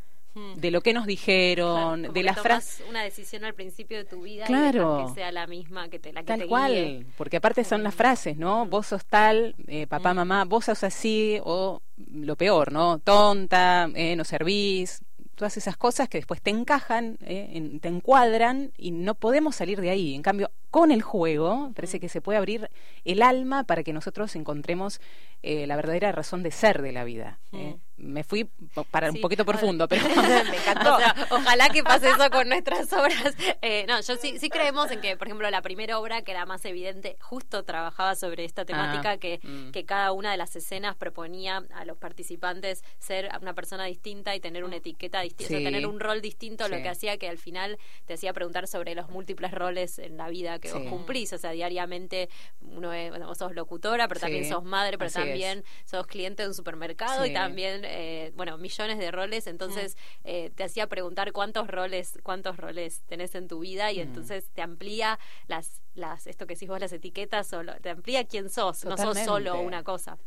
De 0.57 0.71
lo 0.71 0.81
que 0.81 0.93
nos 0.93 1.07
dijeron, 1.07 2.03
Como 2.03 2.13
de 2.13 2.23
las 2.23 2.41
frases. 2.41 2.85
una 2.89 3.03
decisión 3.03 3.45
al 3.45 3.55
principio 3.55 3.97
de 3.99 4.05
tu 4.05 4.23
vida 4.23 4.45
Claro. 4.47 5.07
que 5.09 5.15
sea 5.15 5.31
la 5.33 5.47
misma 5.47 5.89
que 5.89 5.99
te 5.99 6.13
la 6.13 6.23
que 6.23 6.27
Tal 6.27 6.41
te 6.41 6.47
cual, 6.49 7.07
porque 7.17 7.37
aparte 7.37 7.63
son 7.65 7.83
las 7.83 7.95
frases, 7.95 8.37
¿no? 8.37 8.67
Vos 8.67 8.89
sos 8.89 9.05
tal, 9.05 9.55
eh, 9.69 9.87
papá, 9.87 10.13
mamá, 10.15 10.45
vos 10.45 10.65
sos 10.65 10.83
así, 10.85 11.39
o 11.45 11.81
lo 12.13 12.37
peor, 12.37 12.73
¿no? 12.73 12.99
Tonta, 12.99 13.89
eh, 13.95 14.17
no 14.17 14.25
servís, 14.25 15.03
todas 15.37 15.57
esas 15.57 15.77
cosas 15.77 16.09
que 16.09 16.19
después 16.19 16.41
te 16.43 16.51
encajan, 16.51 17.19
eh, 17.23 17.51
en- 17.55 17.81
te 17.81 17.89
encuadran 17.89 18.73
y 18.77 18.91
no 18.93 19.15
podemos 19.15 19.57
salir 19.57 19.81
de 19.81 19.91
ahí. 19.91 20.15
En 20.15 20.23
cambio, 20.23 20.51
con 20.75 20.91
el 20.91 21.03
juego, 21.03 21.71
parece 21.73 22.01
que 22.01 22.09
se 22.09 22.21
puede 22.21 22.37
abrir 22.37 22.69
el 23.05 23.23
alma 23.23 23.63
para 23.63 23.85
que 23.85 23.93
nosotros 23.93 24.35
encontremos 24.35 25.01
eh, 25.45 25.69
la 25.69 25.77
verdadera 25.77 26.11
razón 26.11 26.43
de 26.43 26.51
ser 26.51 26.83
de 26.83 26.91
la 26.91 27.05
vida. 27.05 27.39
¿eh? 27.53 27.77
Me 27.97 28.25
fui 28.25 28.51
para 28.91 29.13
un 29.13 29.21
poquito 29.21 29.45
profundo, 29.45 29.87
pero 29.89 30.03
me 30.09 30.57
encantó. 30.57 30.97
ojalá 31.31 31.69
que 31.69 31.85
pase 31.85 32.09
eso 32.11 32.29
con 32.29 32.49
nuestras 32.49 32.93
obras. 32.93 33.37
Eh, 33.63 33.85
no, 33.87 34.01
yo 34.01 34.17
sí, 34.17 34.41
sí 34.41 34.51
creemos 34.51 34.91
en 34.91 35.01
que, 35.01 35.17
por 35.17 35.29
ejemplo, 35.29 35.49
la 35.49 35.63
primera 35.63 36.01
obra 36.01 36.23
que 36.23 36.33
era 36.33 36.45
más 36.45 36.65
evidente, 36.65 37.17
justo 37.21 37.63
trabajaba 37.63 38.17
sobre 38.17 38.45
esta 38.45 38.65
temática, 38.65 39.13
ah, 39.13 39.19
que, 39.19 39.39
mm. 39.45 39.71
que 39.71 39.85
cada 39.85 40.11
una 40.11 40.33
de 40.33 40.39
las 40.39 40.57
escenas 40.57 40.97
proponía 40.97 41.63
a 41.73 41.85
los 41.85 41.99
participantes 41.99 42.83
ser 42.99 43.31
una 43.41 43.55
persona 43.55 43.85
distinta 43.85 44.35
y 44.35 44.41
tener 44.41 44.65
una 44.65 44.77
etiqueta 44.77 45.21
distinta, 45.21 45.55
tener 45.55 45.87
un 45.87 46.01
rol 46.01 46.21
distinto, 46.21 46.67
lo 46.69 46.79
que 46.79 46.89
hacía 46.89 47.17
que 47.17 47.29
al 47.29 47.39
final 47.39 47.79
te 48.07 48.15
hacía 48.15 48.33
preguntar 48.33 48.67
sobre 48.67 48.97
los 48.97 49.09
múltiples 49.09 49.53
roles 49.53 50.01
en 50.01 50.17
la 50.17 50.29
vida 50.29 50.59
que 50.65 50.79
vos 50.79 50.89
cumplís. 50.89 51.33
O 51.33 51.39
sea, 51.39 51.51
diariamente 51.51 52.29
uno 52.61 52.93
es, 52.93 53.11
vos 53.19 53.39
sos 53.39 53.55
locutora, 53.55 54.09
pero 54.09 54.21
también 54.21 54.49
sos 54.49 54.65
madre, 54.65 54.99
pero 54.99 55.11
también 55.11 55.65
sos 55.85 56.07
cliente 56.07 56.43
de 56.43 56.49
un 56.49 56.55
supermercado 56.55 57.25
y 57.27 57.33
también, 57.33 57.83
eh, 57.85 58.33
bueno, 58.35 58.59
millones 58.59 58.99
de 58.99 59.11
roles. 59.11 59.47
Entonces 59.47 59.97
mm. 59.97 60.21
eh, 60.25 60.53
te 60.55 60.65
hacía 60.65 60.87
preguntar 60.89 61.33
cuántos 61.33 61.69
roles, 61.69 62.19
cuántos 62.23 62.57
roles 62.57 63.03
tenés 63.07 63.35
en 63.35 63.49
tu 63.49 63.61
vida 63.61 63.93
y 63.93 63.99
mm. 63.99 64.03
entonces 64.03 64.51
te 64.53 64.63
amplía 64.63 65.19
las, 65.47 65.83
las, 65.95 66.27
esto 66.27 66.47
que 66.47 66.55
decís 66.55 66.69
vos, 66.69 66.81
las 66.81 66.93
etiquetas, 66.93 67.47
solo, 67.47 67.75
te 67.81 67.91
amplía 67.91 68.25
quién 68.25 68.51
sos, 68.51 68.85
no 68.85 68.97
sos 68.97 69.19
solo 69.19 69.61
una 69.61 69.83
cosa. 69.83 70.19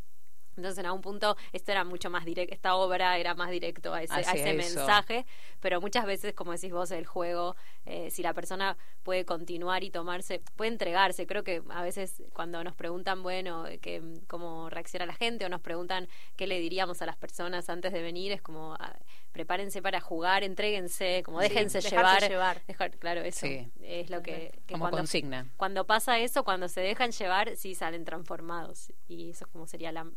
Entonces, 0.58 0.80
en 0.80 0.88
algún 0.88 1.02
punto, 1.02 1.38
esto 1.54 1.72
era 1.72 1.84
mucho 1.84 2.10
más 2.10 2.26
directo, 2.26 2.54
esta 2.54 2.76
obra 2.76 3.18
era 3.18 3.36
más 3.36 3.50
directo 3.52 3.94
a 3.94 4.02
ese, 4.02 4.14
a 4.14 4.20
ese 4.20 4.54
mensaje, 4.54 5.26
pero 5.60 5.80
muchas 5.80 6.06
veces, 6.06 6.34
como 6.34 6.52
decís 6.52 6.72
vos, 6.72 6.92
el 6.92 7.06
juego, 7.06 7.56
eh, 7.86 8.10
si 8.12 8.24
la 8.24 8.34
persona 8.34 8.78
puede 9.04 9.24
continuar 9.24 9.84
y 9.84 9.92
tomarse, 9.92 10.42
puede 10.56 10.72
entregarse. 10.72 11.28
Creo 11.28 11.44
que 11.44 11.62
a 11.70 11.84
veces 11.84 12.24
cuando 12.34 12.64
nos 12.64 12.76
preguntan, 12.76 13.24
bueno, 13.24 13.66
que, 13.82 14.02
cómo 14.28 14.70
reacciona 14.70 15.06
la 15.06 15.14
gente 15.14 15.46
o 15.46 15.50
nos 15.50 15.62
preguntan 15.62 16.08
qué 16.36 16.48
le 16.48 16.60
diríamos 16.60 17.02
a 17.02 17.06
las 17.06 17.16
personas 17.16 17.70
antes 17.70 17.94
de 17.94 18.02
venir, 18.02 18.32
es 18.32 18.42
como, 18.42 18.76
ah, 18.80 18.98
prepárense 19.32 19.82
para 19.82 20.02
jugar, 20.02 20.44
entréguense, 20.44 21.22
como 21.24 21.40
déjense 21.40 21.82
llevar. 21.82 22.64
claro, 23.00 23.22
eso 23.22 23.46
es 23.82 24.10
lo 24.10 24.22
que, 24.24 24.60
como 24.68 24.86
cuando, 24.86 24.98
consigna. 24.98 25.48
Cuando 25.58 25.86
pasa 25.86 26.18
eso, 26.20 26.44
cuando 26.44 26.68
se 26.68 26.82
dejan 26.82 27.12
llevar, 27.12 27.56
sí 27.56 27.76
salen 27.76 28.04
transformados. 28.04 28.92
Y 29.08 29.30
eso 29.30 29.46
es 29.46 29.52
como 29.52 29.68
sería 29.68 29.92
la, 29.92 30.08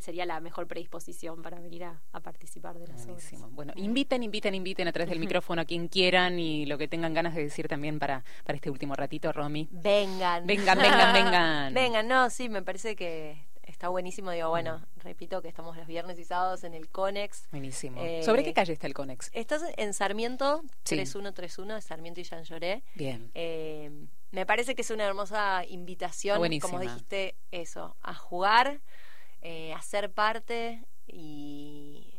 sería 0.00 0.26
la 0.26 0.40
mejor 0.40 0.66
predisposición 0.66 1.42
para 1.42 1.60
venir 1.60 1.84
a, 1.84 2.00
participar 2.22 2.78
de 2.78 2.88
las 2.88 3.06
obras. 3.06 3.32
Bueno, 3.52 3.72
inviten, 3.76 4.22
inviten, 4.22 4.54
inviten 4.54 4.88
a 4.88 4.92
través 4.92 5.10
del 5.10 5.18
micrófono 5.26 5.62
a 5.62 5.64
quien 5.64 5.88
quieran 5.88 6.38
y 6.38 6.66
lo 6.66 6.78
que 6.78 6.88
tengan 6.88 7.14
ganas 7.14 7.34
de 7.34 7.42
decir 7.42 7.68
también 7.68 7.98
para, 7.98 8.24
para 8.44 8.56
este 8.56 8.70
último 8.70 8.94
ratito, 8.94 9.32
Romy. 9.32 9.68
Vengan. 9.70 10.46
Vengan, 10.46 10.78
vengan, 10.78 11.12
vengan. 11.14 11.74
vengan, 11.74 12.08
no, 12.08 12.30
sí, 12.30 12.48
me 12.48 12.62
parece 12.62 12.96
que 12.96 13.46
está 13.66 13.88
buenísimo. 13.88 14.30
Digo, 14.30 14.48
bueno, 14.48 14.84
repito 14.96 15.42
que 15.42 15.48
estamos 15.48 15.76
los 15.76 15.86
viernes 15.86 16.18
y 16.18 16.24
sábados 16.24 16.64
en 16.64 16.74
el 16.74 16.88
Conex. 16.88 17.48
Buenísimo. 17.50 18.02
Eh, 18.02 18.22
¿Sobre 18.22 18.42
qué 18.42 18.54
calle 18.54 18.72
está 18.72 18.86
el 18.86 18.94
Conex? 18.94 19.30
Estás 19.32 19.62
en 19.76 19.92
Sarmiento, 19.92 20.62
3131, 20.84 21.80
Sarmiento 21.80 22.20
y 22.20 22.24
Jean 22.24 22.44
Lloré. 22.44 22.82
Bien. 22.94 23.30
Eh, 23.34 23.90
me 24.30 24.46
parece 24.46 24.74
que 24.74 24.82
es 24.82 24.90
una 24.90 25.04
hermosa 25.04 25.64
invitación, 25.68 26.40
como 26.60 26.80
dijiste, 26.80 27.36
eso, 27.50 27.96
a 28.02 28.14
jugar, 28.14 28.80
eh, 29.48 29.72
a 29.74 29.82
ser 29.82 30.10
parte 30.10 30.82
y 31.06 32.16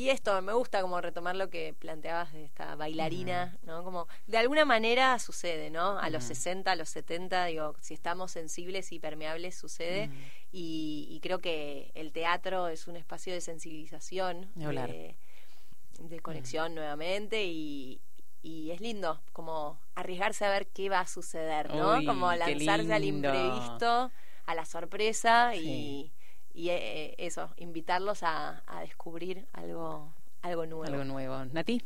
y 0.00 0.08
esto, 0.08 0.40
me 0.40 0.54
gusta 0.54 0.80
como 0.80 0.98
retomar 1.02 1.36
lo 1.36 1.50
que 1.50 1.74
planteabas 1.78 2.32
de 2.32 2.44
esta 2.44 2.74
bailarina, 2.74 3.58
¿no? 3.64 3.84
Como 3.84 4.08
de 4.26 4.38
alguna 4.38 4.64
manera 4.64 5.18
sucede, 5.18 5.68
¿no? 5.68 5.98
A 5.98 6.08
los 6.08 6.24
60, 6.24 6.72
a 6.72 6.74
los 6.74 6.88
70, 6.88 7.44
digo, 7.44 7.76
si 7.82 7.92
estamos 7.92 8.32
sensibles 8.32 8.92
y 8.92 8.98
permeables 8.98 9.54
sucede. 9.56 10.08
y, 10.52 11.20
creo 11.22 11.40
que 11.40 11.90
el 11.94 12.12
teatro 12.12 12.68
es 12.68 12.86
un 12.86 12.96
espacio 12.96 13.34
de 13.34 13.42
sensibilización, 13.42 14.50
de, 14.54 15.16
conexión 16.22 16.74
nuevamente 16.74 17.44
y, 17.44 18.00
es 18.42 18.80
lindo 18.80 19.20
como 19.34 19.78
arriesgarse 19.94 20.46
a 20.46 20.50
ver 20.50 20.66
qué 20.68 20.88
va 20.88 21.00
a 21.00 21.06
suceder, 21.06 21.74
¿no? 21.74 22.02
como 22.06 22.32
lanzarse 22.32 22.94
al 22.94 23.04
imprevisto, 23.04 24.10
a 24.46 24.54
la 24.54 24.64
sorpresa 24.64 25.54
y 25.54 26.10
y 26.52 26.70
eh, 26.70 27.14
eso, 27.18 27.50
invitarlos 27.56 28.22
a, 28.22 28.62
a, 28.66 28.80
descubrir 28.80 29.46
algo, 29.52 30.12
algo 30.42 30.66
nuevo. 30.66 30.84
Algo 30.84 31.04
nuevo. 31.04 31.44
¿Nati? 31.46 31.82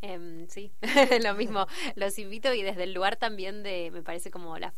Em, 0.00 0.46
sí, 0.48 0.72
lo 1.22 1.34
mismo. 1.34 1.66
Los 1.94 2.18
invito 2.18 2.52
y 2.52 2.62
desde 2.62 2.84
el 2.84 2.92
lugar 2.92 3.16
también 3.16 3.62
de, 3.62 3.90
me 3.90 4.02
parece 4.02 4.30
como 4.30 4.58
la 4.58 4.74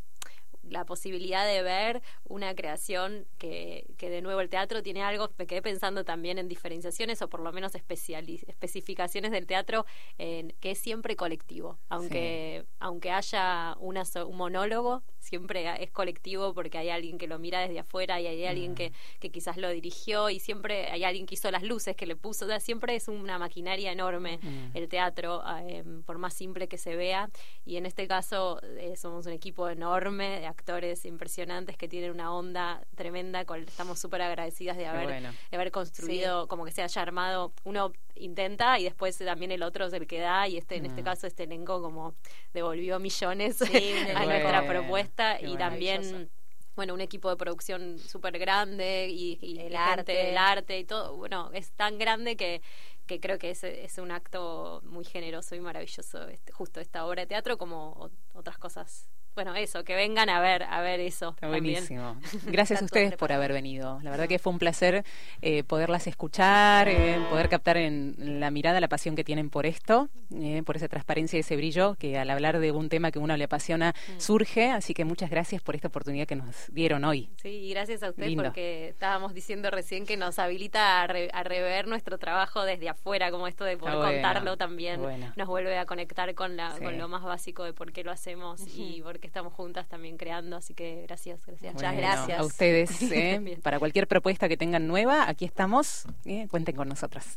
la 0.71 0.85
posibilidad 0.85 1.47
de 1.47 1.63
ver 1.63 2.03
una 2.25 2.55
creación 2.55 3.27
que, 3.39 3.87
que 3.97 4.11
de 4.11 4.23
nuevo 4.23 4.41
el 4.41 4.49
teatro 4.49 4.83
tiene 4.83 5.03
algo, 5.03 5.31
me 5.39 5.47
quedé 5.47 5.63
pensando 5.63 6.05
también 6.05 6.39
en 6.39 6.49
diferenciaciones 6.49 7.23
o 7.23 7.29
por 7.29 7.41
lo 7.41 7.53
menos 7.53 7.75
especificaciones 7.75 9.31
del 9.31 9.47
teatro 9.47 9.87
en, 10.19 10.53
que 10.61 10.73
es 10.73 10.79
siempre 10.79 11.17
colectivo, 11.17 11.79
aunque, 11.89 12.65
aunque 12.79 13.11
haya 13.11 13.77
una, 13.79 14.03
un 14.27 14.37
monólogo, 14.37 15.03
siempre 15.27 15.83
es 15.83 15.91
colectivo 15.91 16.55
porque 16.55 16.79
hay 16.79 16.91
alguien 16.91 17.19
que 17.19 17.27
lo 17.27 17.39
mira 17.39 17.61
desde 17.61 17.79
afuera 17.79 18.21
y 18.21 18.27
hay 18.27 18.47
alguien 18.47 18.75
que, 18.75 18.91
mm. 18.91 19.19
que 19.21 19.31
quizás 19.31 19.57
lo 19.57 19.69
dirigió 19.71 20.31
y 20.31 20.39
siempre 20.39 20.91
hay 20.91 21.05
alguien 21.05 21.27
que 21.27 21.35
hizo 21.35 21.51
las 21.51 21.63
luces, 21.63 21.97
que 21.97 22.07
le 22.07 22.17
puso, 22.17 22.47
siempre 22.61 22.95
es 22.95 23.09
una 23.09 23.39
maquinaria 23.39 23.91
enorme 23.93 24.39
mm. 24.41 24.77
el 24.77 24.89
teatro, 24.89 25.43
em, 25.67 26.03
por 26.03 26.19
más 26.19 26.35
simple 26.35 26.69
que 26.69 26.79
se 26.79 26.97
vea, 26.97 27.29
y 27.65 27.77
en 27.77 27.87
este 27.87 28.07
caso 28.07 28.61
eh, 28.63 28.97
somos 28.97 29.27
un 29.27 29.33
equipo 29.33 29.69
enorme 29.69 30.41
de 30.41 30.47
actores 30.47 31.05
impresionantes 31.05 31.77
que 31.77 31.89
tienen 31.89 32.11
una 32.11 32.33
onda 32.33 32.85
tremenda, 32.95 33.45
con 33.45 33.61
estamos 33.61 33.99
súper 33.99 34.23
agradecidas 34.23 34.77
de 34.77 34.87
haber, 34.87 35.23
de 35.23 35.57
haber 35.57 35.71
construido, 35.71 36.47
como 36.47 36.65
que 36.65 36.71
se 36.71 36.83
haya 36.83 37.03
armado, 37.03 37.53
uno 37.65 37.93
intenta 38.15 38.79
y 38.79 38.85
después 38.85 39.19
también 39.19 39.53
el 39.53 39.63
otro 39.63 39.87
es 39.87 39.93
el 39.93 40.07
que 40.07 40.21
da 40.21 40.49
y 40.49 40.57
este 40.57 40.77
en 40.77 40.87
este 40.87 41.03
mm. 41.03 41.05
caso 41.05 41.27
este 41.27 41.45
elenco 41.45 41.83
como 41.83 42.15
devolvió 42.55 42.99
millones 42.99 43.61
a 44.15 44.25
nuestra 44.25 44.67
propuesta 44.67 45.16
y 45.41 45.57
también 45.57 46.31
bueno, 46.77 46.93
un 46.93 47.01
equipo 47.01 47.31
de 47.31 47.37
producción 47.37 47.99
súper 47.99 48.39
grande 48.39 49.09
y, 49.11 49.59
el 49.59 49.75
arte, 49.75 50.31
el 50.31 50.37
arte. 50.37 50.79
y 50.79 50.85
todo, 50.85 51.17
bueno, 51.17 51.51
es 51.55 51.73
tan 51.73 51.99
grande 51.99 52.37
que, 52.37 52.61
que 53.07 53.19
creo 53.19 53.39
que 53.39 53.51
es, 53.51 53.65
es 53.65 53.97
un 53.97 54.11
acto 54.11 54.83
muy 54.85 55.05
generoso 55.05 55.55
y 55.55 55.61
maravilloso 55.61 56.29
este, 56.29 56.53
justo 56.53 56.81
esta 56.81 57.07
obra 57.07 57.23
de 57.23 57.29
teatro 57.29 57.57
como 57.57 58.11
otras 58.35 58.59
cosas 58.59 59.09
bueno, 59.37 59.55
eso, 59.55 59.85
que 59.85 59.95
vengan 59.95 60.31
a 60.31 60.41
ver, 60.41 60.63
a 60.63 60.81
ver 60.81 60.99
eso. 60.99 61.31
Está 61.35 61.47
buenísimo. 61.49 62.17
Gracias 62.47 62.81
a 62.81 62.87
ustedes 62.87 63.17
por 63.17 63.33
haber 63.33 63.53
venido. 63.53 64.01
La 64.03 64.11
verdad 64.11 64.27
que 64.29 64.39
fue 64.39 64.51
un 64.51 64.59
placer 64.59 65.05
eh, 65.43 65.63
poderlas 65.63 66.07
escuchar, 66.07 66.89
eh, 66.89 67.19
poder 67.29 67.51
captar 67.51 67.77
en 67.77 68.41
la 68.41 68.51
mirada 68.51 68.81
la 68.81 68.89
pasión 68.89 69.15
que 69.15 69.25
tienen 69.25 69.51
por 69.51 69.67
esto, 69.67 70.09
eh, 70.35 70.63
por 70.65 70.77
esa 70.77 70.89
transparencia 70.89 71.37
y 71.37 71.41
ese 71.41 71.55
brillo 71.55 71.97
que 71.97 72.19
al 72.19 72.31
hablar 72.31 72.59
de 72.61 72.73
un 72.73 72.89
tema 72.89 73.11
que 73.11 73.19
uno 73.19 73.37
le 73.37 73.45
apasiona 73.45 73.95
mm. 74.17 74.21
surge. 74.21 74.71
Así 74.71 74.95
que 74.95 75.05
muchas 75.05 75.29
gracias 75.29 75.61
por 75.61 75.75
esta 75.75 75.89
oportunidad 75.89 76.27
que 76.27 76.37
nos 76.37 76.73
dieron 76.73 77.05
hoy. 77.05 77.29
Sí, 77.43 77.69
gracias 77.69 78.03
a 78.03 78.09
ustedes 78.09 78.35
porque 78.35 78.89
estábamos 78.89 79.35
diciendo 79.35 79.71
recién 79.71 80.07
que 80.07 80.17
nos 80.17 80.39
habilita 80.39 81.03
a, 81.03 81.07
rever 81.07 81.89
nuestro 81.89 82.17
trabajo 82.17 82.65
desde 82.65 82.89
afuera, 82.89 83.31
como 83.31 83.49
esto 83.49 83.65
de 83.65 83.77
poder 83.77 83.97
contarlo 83.97 84.57
también 84.57 85.03
nos 85.37 85.47
vuelve 85.47 85.77
a 85.77 85.85
conectar 85.85 86.35
con, 86.35 86.57
la, 86.57 86.71
con 86.79 86.97
lo 86.97 87.07
más 87.09 87.23
básico 87.23 87.65
de 87.65 87.75
por 87.75 87.93
qué 87.93 88.03
lo 88.03 88.11
hacemos 88.11 88.63
y 88.75 89.03
por 89.03 89.19
qué 89.19 89.26
estamos 89.27 89.53
juntas 89.53 89.89
también 89.89 90.17
creando, 90.17 90.57
así 90.57 90.75
que 90.75 91.03
gracias, 91.03 91.45
gracias. 91.47 91.75
Muchas 91.75 91.97
gracias. 91.97 92.41
A 92.41 92.45
ustedes, 92.45 93.03
¿eh? 93.13 93.59
para 93.63 93.79
cualquier 93.79 94.07
propuesta 94.07 94.49
que 94.49 94.57
tengan 94.57 94.87
nueva, 94.87 95.29
aquí 95.29 95.45
estamos, 95.45 96.07
¿eh? 96.25 96.47
cuenten 96.51 96.77
con 96.77 96.89
nosotras. 96.89 97.37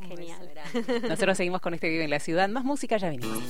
Genial. 0.00 0.50
Nosotros 1.08 1.36
seguimos 1.36 1.60
con 1.60 1.74
este 1.74 1.88
Vive 1.88 2.04
en 2.04 2.10
la 2.10 2.20
Ciudad. 2.20 2.48
Más 2.48 2.64
música, 2.64 2.98
ya 2.98 3.08
venimos. 3.08 3.42